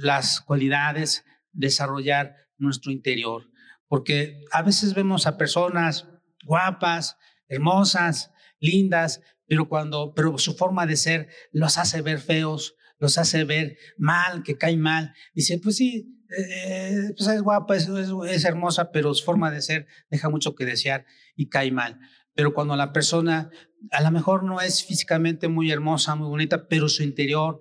las 0.00 0.40
cualidades, 0.40 1.24
desarrollar 1.52 2.36
nuestro 2.58 2.92
interior. 2.92 3.50
Porque 3.88 4.44
a 4.52 4.62
veces 4.62 4.94
vemos 4.94 5.26
a 5.26 5.36
personas 5.36 6.06
guapas, 6.44 7.16
hermosas, 7.48 8.30
lindas, 8.60 9.20
pero 9.46 9.68
cuando, 9.68 10.14
pero 10.14 10.38
su 10.38 10.54
forma 10.54 10.86
de 10.86 10.96
ser 10.96 11.28
los 11.50 11.76
hace 11.76 12.02
ver 12.02 12.20
feos, 12.20 12.76
los 13.00 13.18
hace 13.18 13.44
ver 13.44 13.76
mal, 13.98 14.44
que 14.44 14.56
cae 14.56 14.76
mal. 14.76 15.12
Dice, 15.34 15.58
pues 15.58 15.76
sí, 15.76 16.20
eh, 16.38 17.12
pues 17.16 17.28
es 17.28 17.42
guapa, 17.42 17.74
es, 17.76 18.44
hermosa, 18.44 18.92
pero 18.92 19.12
su 19.14 19.24
forma 19.24 19.50
de 19.50 19.62
ser 19.62 19.86
deja 20.10 20.28
mucho 20.28 20.54
que 20.54 20.64
desear 20.64 21.06
y 21.34 21.48
cae 21.48 21.72
mal. 21.72 21.98
Pero 22.34 22.54
cuando 22.54 22.76
la 22.76 22.92
persona 22.92 23.50
a 23.90 24.02
lo 24.02 24.10
mejor 24.10 24.44
no 24.44 24.60
es 24.60 24.84
físicamente 24.84 25.48
muy 25.48 25.72
hermosa, 25.72 26.14
muy 26.14 26.28
bonita, 26.28 26.68
pero 26.68 26.88
su 26.88 27.02
interior 27.02 27.60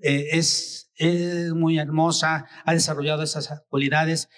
eh, 0.00 0.30
es, 0.32 0.90
es 0.96 1.52
muy 1.54 1.78
hermosa, 1.78 2.46
ha 2.64 2.74
desarrollado 2.74 3.22
esas 3.22 3.62
cualidades, 3.68 4.28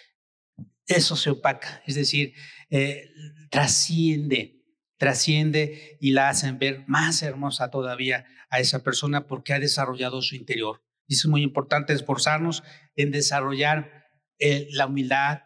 eso 0.87 1.17
se 1.17 1.31
opaca, 1.31 1.83
es 1.87 1.95
decir, 1.95 2.35
eh, 2.71 3.11
trasciende. 3.51 4.61
trasciende 4.99 5.97
y 6.01 6.13
la 6.13 6.29
hacen 6.29 6.59
ver 6.59 6.85
más 6.87 7.23
hermosa 7.23 7.71
todavía 7.71 8.27
a 8.55 8.61
esa 8.61 8.85
persona 8.85 9.27
porque 9.27 9.53
ha 9.53 9.59
desarrollado 9.59 10.23
su 10.23 10.37
interior. 10.37 10.83
Y 11.09 11.15
es 11.15 11.27
muy 11.27 11.43
importante 11.43 11.93
esforzarnos 11.93 12.63
en 12.95 13.11
desarrollar 13.11 14.07
eh, 14.39 14.69
la 14.71 14.87
humildad, 14.87 15.41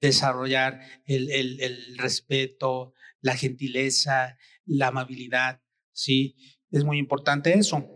desarrollar 0.00 0.80
el, 1.04 1.30
el, 1.30 1.98
respeto, 1.98 2.94
la 3.20 3.36
gentileza, 3.36 4.38
la 4.64 4.88
amabilidad, 4.88 5.60
¿sí? 5.92 6.36
Es 6.70 6.84
muy 6.84 6.98
importante 6.98 7.52
eso. 7.52 7.86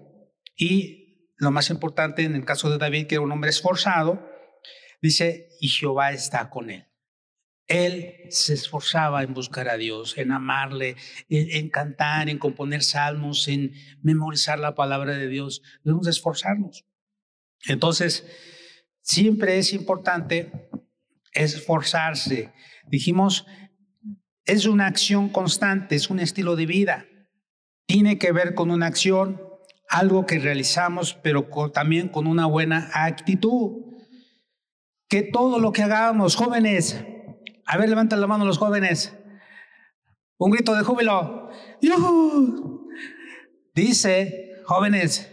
Y 0.55 1.33
lo 1.37 1.51
más 1.51 1.71
importante 1.71 2.23
en 2.23 2.37
el 2.37 2.45
caso 2.45 2.71
de 2.71 2.79
David, 2.79 3.07
que 3.07 3.15
era 3.15 3.25
un 3.25 3.33
hombre 3.33 3.51
esforzado, 3.51 4.23
dice, 5.01 5.49
y 5.61 5.69
Jehová 5.69 6.13
está 6.13 6.51
con 6.51 6.69
él. 6.69 6.87
Él 7.67 8.15
se 8.31 8.55
esforzaba 8.55 9.23
en 9.25 9.35
buscar 9.35 9.69
a 9.69 9.77
Dios, 9.77 10.17
en 10.19 10.31
amarle, 10.31 10.97
en, 11.29 11.69
cantar, 11.69 12.29
en 12.29 12.39
componer 12.39 12.83
salmos, 12.83 13.49
en 13.49 13.73
memorizar 14.03 14.59
la 14.59 14.75
palabra 14.75 15.17
de 15.17 15.29
Dios. 15.29 15.63
Debemos 15.83 16.07
esforzarnos. 16.07 16.85
Entonces, 17.67 18.25
siempre 19.01 19.59
es 19.59 19.73
importante 19.73 20.71
esforzarse. 21.33 22.53
Dijimos, 22.87 23.47
es 24.45 24.67
una 24.67 24.87
acción 24.87 25.29
constante, 25.29 25.97
es 25.97 26.09
un 26.09 26.21
estilo 26.21 26.55
de 26.55 26.67
vida. 26.67 27.07
Tiene 27.87 28.17
que 28.17 28.31
ver 28.31 28.55
con 28.55 28.71
una 28.71 28.87
acción, 28.87 29.41
algo 29.89 30.25
que 30.25 30.39
realizamos, 30.39 31.15
pero 31.15 31.49
también 31.73 32.09
con 32.09 32.29
una 32.29 32.47
buena 32.47 32.91
actitud. 32.93 33.83
Que 35.09 35.23
todo 35.23 35.59
lo 35.59 35.73
que 35.73 35.83
hagamos, 35.83 36.37
jóvenes, 36.37 37.05
a 37.67 37.77
ver, 37.77 37.89
levanten 37.89 38.21
la 38.21 38.27
mano 38.27 38.45
los 38.45 38.59
jóvenes. 38.59 39.17
Un 40.39 40.51
grito 40.53 40.75
de 40.75 40.85
júbilo. 40.85 41.51
Dice, 43.75 44.53
jóvenes, 44.65 45.33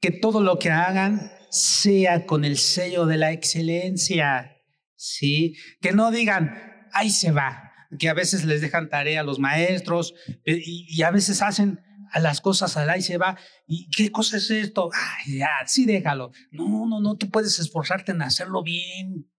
que 0.00 0.10
todo 0.10 0.40
lo 0.40 0.58
que 0.58 0.70
hagan 0.70 1.30
sea 1.50 2.26
con 2.26 2.44
el 2.44 2.56
sello 2.56 3.06
de 3.06 3.18
la 3.18 3.32
excelencia. 3.32 4.56
¿Sí? 4.96 5.56
Que 5.80 5.92
no 5.92 6.10
digan, 6.10 6.88
ahí 6.92 7.10
se 7.10 7.32
va. 7.32 7.72
Que 7.98 8.08
a 8.08 8.14
veces 8.14 8.44
les 8.44 8.60
dejan 8.60 8.88
tarea 8.88 9.20
a 9.20 9.24
los 9.24 9.38
maestros 9.38 10.14
eh, 10.44 10.60
y, 10.64 11.02
a 11.02 11.10
veces 11.10 11.42
hacen 11.42 11.80
a 12.12 12.20
las 12.20 12.40
cosas 12.40 12.76
al 12.76 12.90
ahí 12.90 13.02
se 13.02 13.18
va. 13.18 13.38
¿Y 13.66 13.90
qué 13.90 14.10
cosa 14.10 14.38
es 14.38 14.50
esto? 14.50 14.90
Ay, 14.94 15.38
ya, 15.38 15.48
sí, 15.66 15.84
déjalo. 15.84 16.30
No, 16.50 16.86
no, 16.86 17.00
no, 17.00 17.16
tú 17.16 17.30
puedes 17.30 17.58
esforzarte 17.58 18.12
en 18.12 18.22
hacerlo 18.22 18.62
bien. 18.62 19.30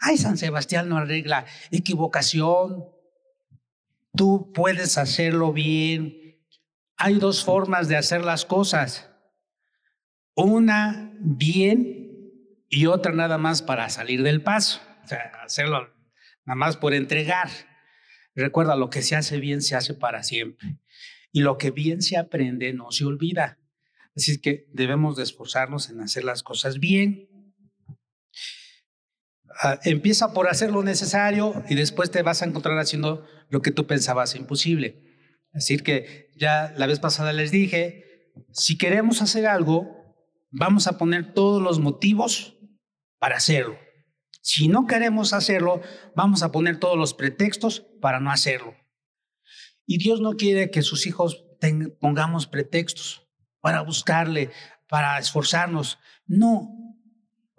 Ay, 0.00 0.16
San 0.16 0.38
Sebastián 0.38 0.88
no 0.88 0.98
arregla 0.98 1.46
equivocación. 1.70 2.86
Tú 4.16 4.52
puedes 4.52 4.98
hacerlo 4.98 5.52
bien. 5.52 6.42
Hay 6.96 7.14
dos 7.14 7.44
formas 7.44 7.88
de 7.88 7.96
hacer 7.96 8.24
las 8.24 8.44
cosas. 8.44 9.10
Una 10.34 11.12
bien 11.20 11.98
y 12.68 12.86
otra 12.86 13.12
nada 13.12 13.38
más 13.38 13.62
para 13.62 13.88
salir 13.88 14.22
del 14.22 14.42
paso. 14.42 14.80
O 15.04 15.08
sea, 15.08 15.32
hacerlo 15.44 15.88
nada 16.44 16.56
más 16.56 16.76
por 16.76 16.94
entregar. 16.94 17.48
Recuerda, 18.34 18.76
lo 18.76 18.90
que 18.90 19.02
se 19.02 19.16
hace 19.16 19.38
bien 19.38 19.62
se 19.62 19.74
hace 19.74 19.94
para 19.94 20.22
siempre. 20.22 20.78
Y 21.32 21.40
lo 21.40 21.58
que 21.58 21.70
bien 21.70 22.02
se 22.02 22.16
aprende 22.16 22.72
no 22.72 22.90
se 22.90 23.04
olvida. 23.04 23.58
Así 24.16 24.40
que 24.40 24.66
debemos 24.72 25.16
de 25.16 25.24
esforzarnos 25.24 25.90
en 25.90 26.00
hacer 26.00 26.24
las 26.24 26.42
cosas 26.42 26.78
bien. 26.78 27.28
Empieza 29.84 30.32
por 30.32 30.48
hacer 30.48 30.70
lo 30.70 30.82
necesario 30.82 31.62
y 31.68 31.74
después 31.74 32.10
te 32.10 32.22
vas 32.22 32.42
a 32.42 32.46
encontrar 32.46 32.78
haciendo 32.78 33.26
lo 33.48 33.60
que 33.60 33.72
tú 33.72 33.86
pensabas 33.86 34.34
imposible. 34.34 35.02
Decir, 35.52 35.82
que 35.82 36.30
ya 36.36 36.72
la 36.76 36.86
vez 36.86 37.00
pasada 37.00 37.32
les 37.32 37.50
dije, 37.50 38.32
si 38.52 38.78
queremos 38.78 39.22
hacer 39.22 39.46
algo, 39.46 40.16
vamos 40.50 40.86
a 40.86 40.98
poner 40.98 41.32
todos 41.32 41.62
los 41.62 41.80
motivos 41.80 42.56
para 43.18 43.36
hacerlo. 43.36 43.76
Si 44.42 44.68
no 44.68 44.86
queremos 44.86 45.32
hacerlo, 45.32 45.82
vamos 46.14 46.42
a 46.42 46.52
poner 46.52 46.78
todos 46.78 46.96
los 46.96 47.14
pretextos 47.14 47.80
para 48.00 48.20
no 48.20 48.30
hacerlo. 48.30 48.76
Y 49.86 49.98
Dios 49.98 50.20
no 50.20 50.34
quiere 50.34 50.70
que 50.70 50.82
sus 50.82 51.06
hijos 51.06 51.44
pongamos 52.00 52.46
pretextos 52.46 53.26
para 53.60 53.82
buscarle, 53.82 54.50
para 54.88 55.18
esforzarnos. 55.18 55.98
No, 56.26 56.87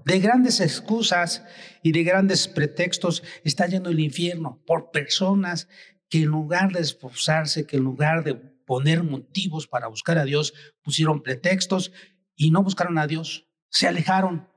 de 0.05 0.19
grandes 0.19 0.59
excusas 0.59 1.43
y 1.83 1.91
de 1.91 2.03
grandes 2.03 2.47
pretextos 2.47 3.23
está 3.43 3.67
yendo 3.67 3.89
el 3.89 3.99
infierno 3.99 4.61
por 4.65 4.91
personas 4.91 5.67
que 6.09 6.19
en 6.19 6.25
lugar 6.25 6.71
de 6.71 6.81
esforzarse, 6.81 7.65
que 7.65 7.77
en 7.77 7.83
lugar 7.83 8.23
de 8.23 8.35
poner 8.35 9.03
motivos 9.03 9.67
para 9.67 9.87
buscar 9.87 10.17
a 10.17 10.25
Dios, 10.25 10.53
pusieron 10.81 11.23
pretextos 11.23 11.91
y 12.35 12.51
no 12.51 12.63
buscaron 12.63 12.97
a 12.97 13.07
Dios. 13.07 13.47
Se 13.69 13.87
alejaron, 13.87 14.47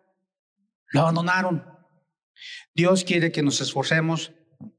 lo 0.89 1.01
abandonaron. 1.01 1.65
Dios 2.75 3.05
quiere 3.05 3.33
que 3.33 3.43
nos 3.43 3.61
esforcemos 3.61 4.33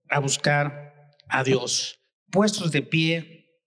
a 0.09 0.19
buscar 0.19 1.11
a 1.29 1.43
Dios. 1.43 1.99
Puestos 2.31 2.71
de 2.71 2.81
pie, 2.81 3.59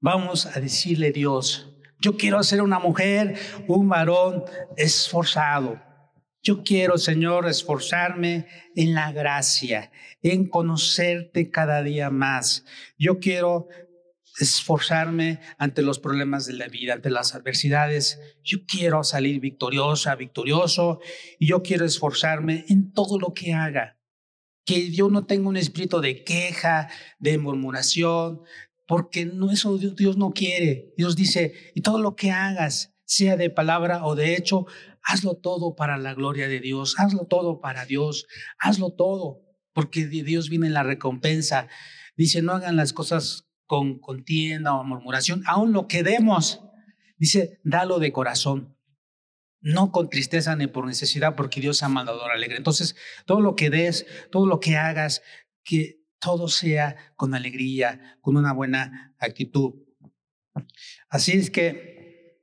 vamos 0.00 0.46
a 0.46 0.60
decirle 0.60 1.08
a 1.08 1.12
Dios, 1.12 1.75
yo 2.06 2.16
quiero 2.16 2.40
ser 2.44 2.62
una 2.62 2.78
mujer, 2.78 3.34
un 3.66 3.88
varón 3.88 4.44
esforzado. 4.76 5.82
Yo 6.40 6.62
quiero, 6.62 6.98
Señor, 6.98 7.48
esforzarme 7.48 8.46
en 8.76 8.94
la 8.94 9.10
gracia, 9.10 9.90
en 10.22 10.48
conocerte 10.48 11.50
cada 11.50 11.82
día 11.82 12.10
más. 12.10 12.64
Yo 12.96 13.18
quiero 13.18 13.66
esforzarme 14.38 15.40
ante 15.58 15.82
los 15.82 15.98
problemas 15.98 16.46
de 16.46 16.52
la 16.52 16.68
vida, 16.68 16.94
ante 16.94 17.10
las 17.10 17.34
adversidades. 17.34 18.20
Yo 18.44 18.58
quiero 18.68 19.02
salir 19.02 19.40
victoriosa, 19.40 20.14
victorioso, 20.14 21.00
y 21.40 21.48
yo 21.48 21.64
quiero 21.64 21.84
esforzarme 21.84 22.66
en 22.68 22.92
todo 22.92 23.18
lo 23.18 23.34
que 23.34 23.52
haga. 23.52 23.98
Que 24.64 24.92
yo 24.92 25.10
no 25.10 25.26
tenga 25.26 25.48
un 25.48 25.56
espíritu 25.56 26.00
de 26.00 26.22
queja, 26.22 26.88
de 27.18 27.38
murmuración, 27.38 28.42
porque 28.86 29.26
no 29.26 29.50
eso 29.50 29.76
Dios 29.78 30.16
no 30.16 30.32
quiere. 30.32 30.94
Dios 30.96 31.16
dice, 31.16 31.52
y 31.74 31.82
todo 31.82 32.00
lo 32.00 32.16
que 32.16 32.30
hagas, 32.30 32.94
sea 33.04 33.36
de 33.36 33.50
palabra 33.50 34.04
o 34.04 34.14
de 34.14 34.34
hecho, 34.36 34.66
hazlo 35.02 35.36
todo 35.36 35.76
para 35.76 35.96
la 35.96 36.14
gloria 36.14 36.48
de 36.48 36.60
Dios, 36.60 36.96
hazlo 36.98 37.26
todo 37.26 37.60
para 37.60 37.86
Dios, 37.86 38.26
hazlo 38.58 38.90
todo, 38.90 39.42
porque 39.72 40.06
de 40.06 40.22
Dios 40.22 40.48
viene 40.48 40.70
la 40.70 40.82
recompensa. 40.82 41.68
Dice, 42.16 42.42
no 42.42 42.52
hagan 42.52 42.76
las 42.76 42.92
cosas 42.92 43.48
con 43.66 43.98
contienda 43.98 44.74
o 44.74 44.84
murmuración, 44.84 45.42
aún 45.46 45.72
lo 45.72 45.88
que 45.88 46.02
demos, 46.02 46.60
dice, 47.18 47.60
dalo 47.64 47.98
de 47.98 48.12
corazón, 48.12 48.76
no 49.60 49.90
con 49.90 50.08
tristeza 50.08 50.54
ni 50.54 50.66
por 50.68 50.86
necesidad, 50.86 51.34
porque 51.34 51.60
Dios 51.60 51.82
ha 51.82 51.88
mandado 51.88 52.24
alegre. 52.26 52.56
Entonces, 52.56 52.96
todo 53.24 53.40
lo 53.40 53.56
que 53.56 53.70
des, 53.70 54.06
todo 54.30 54.46
lo 54.46 54.60
que 54.60 54.76
hagas, 54.76 55.22
que 55.64 56.05
todo 56.18 56.48
sea 56.48 56.96
con 57.16 57.34
alegría, 57.34 58.18
con 58.20 58.36
una 58.36 58.52
buena 58.52 59.14
actitud. 59.18 59.74
Así 61.08 61.32
es 61.32 61.50
que 61.50 62.40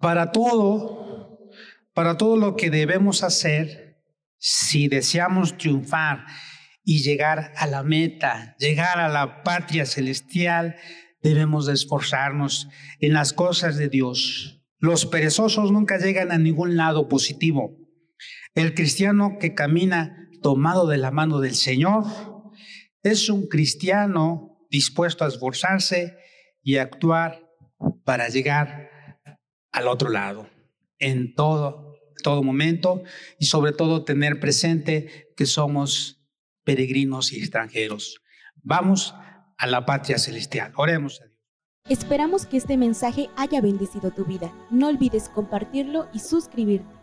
para 0.00 0.32
todo, 0.32 1.50
para 1.94 2.16
todo 2.16 2.36
lo 2.36 2.56
que 2.56 2.70
debemos 2.70 3.22
hacer, 3.22 4.02
si 4.38 4.88
deseamos 4.88 5.56
triunfar 5.56 6.26
y 6.84 7.02
llegar 7.02 7.52
a 7.56 7.66
la 7.66 7.82
meta, 7.82 8.56
llegar 8.58 8.98
a 8.98 9.08
la 9.08 9.42
patria 9.42 9.86
celestial, 9.86 10.76
debemos 11.22 11.66
de 11.66 11.74
esforzarnos 11.74 12.68
en 12.98 13.12
las 13.12 13.32
cosas 13.32 13.76
de 13.76 13.88
Dios. 13.88 14.60
Los 14.78 15.06
perezosos 15.06 15.70
nunca 15.70 15.98
llegan 15.98 16.32
a 16.32 16.38
ningún 16.38 16.76
lado 16.76 17.08
positivo. 17.08 17.76
El 18.54 18.74
cristiano 18.74 19.36
que 19.38 19.54
camina 19.54 20.28
tomado 20.42 20.88
de 20.88 20.98
la 20.98 21.12
mano 21.12 21.38
del 21.38 21.54
Señor 21.54 22.04
es 23.02 23.28
un 23.28 23.46
cristiano 23.46 24.66
dispuesto 24.70 25.24
a 25.24 25.28
esforzarse 25.28 26.16
y 26.62 26.76
a 26.76 26.82
actuar 26.82 27.48
para 28.04 28.28
llegar 28.28 28.90
al 29.72 29.88
otro 29.88 30.08
lado 30.08 30.48
en 30.98 31.34
todo, 31.34 31.96
todo 32.22 32.42
momento 32.42 33.02
y 33.38 33.46
sobre 33.46 33.72
todo 33.72 34.04
tener 34.04 34.38
presente 34.38 35.32
que 35.36 35.46
somos 35.46 36.22
peregrinos 36.64 37.32
y 37.32 37.38
extranjeros. 37.38 38.20
Vamos 38.62 39.14
a 39.58 39.66
la 39.66 39.84
patria 39.84 40.18
celestial. 40.18 40.72
Oremos 40.76 41.20
a 41.20 41.24
Dios. 41.24 41.38
Esperamos 41.88 42.46
que 42.46 42.56
este 42.56 42.76
mensaje 42.76 43.28
haya 43.36 43.60
bendecido 43.60 44.12
tu 44.12 44.24
vida. 44.24 44.52
No 44.70 44.86
olvides 44.88 45.28
compartirlo 45.28 46.08
y 46.12 46.20
suscribirte. 46.20 47.01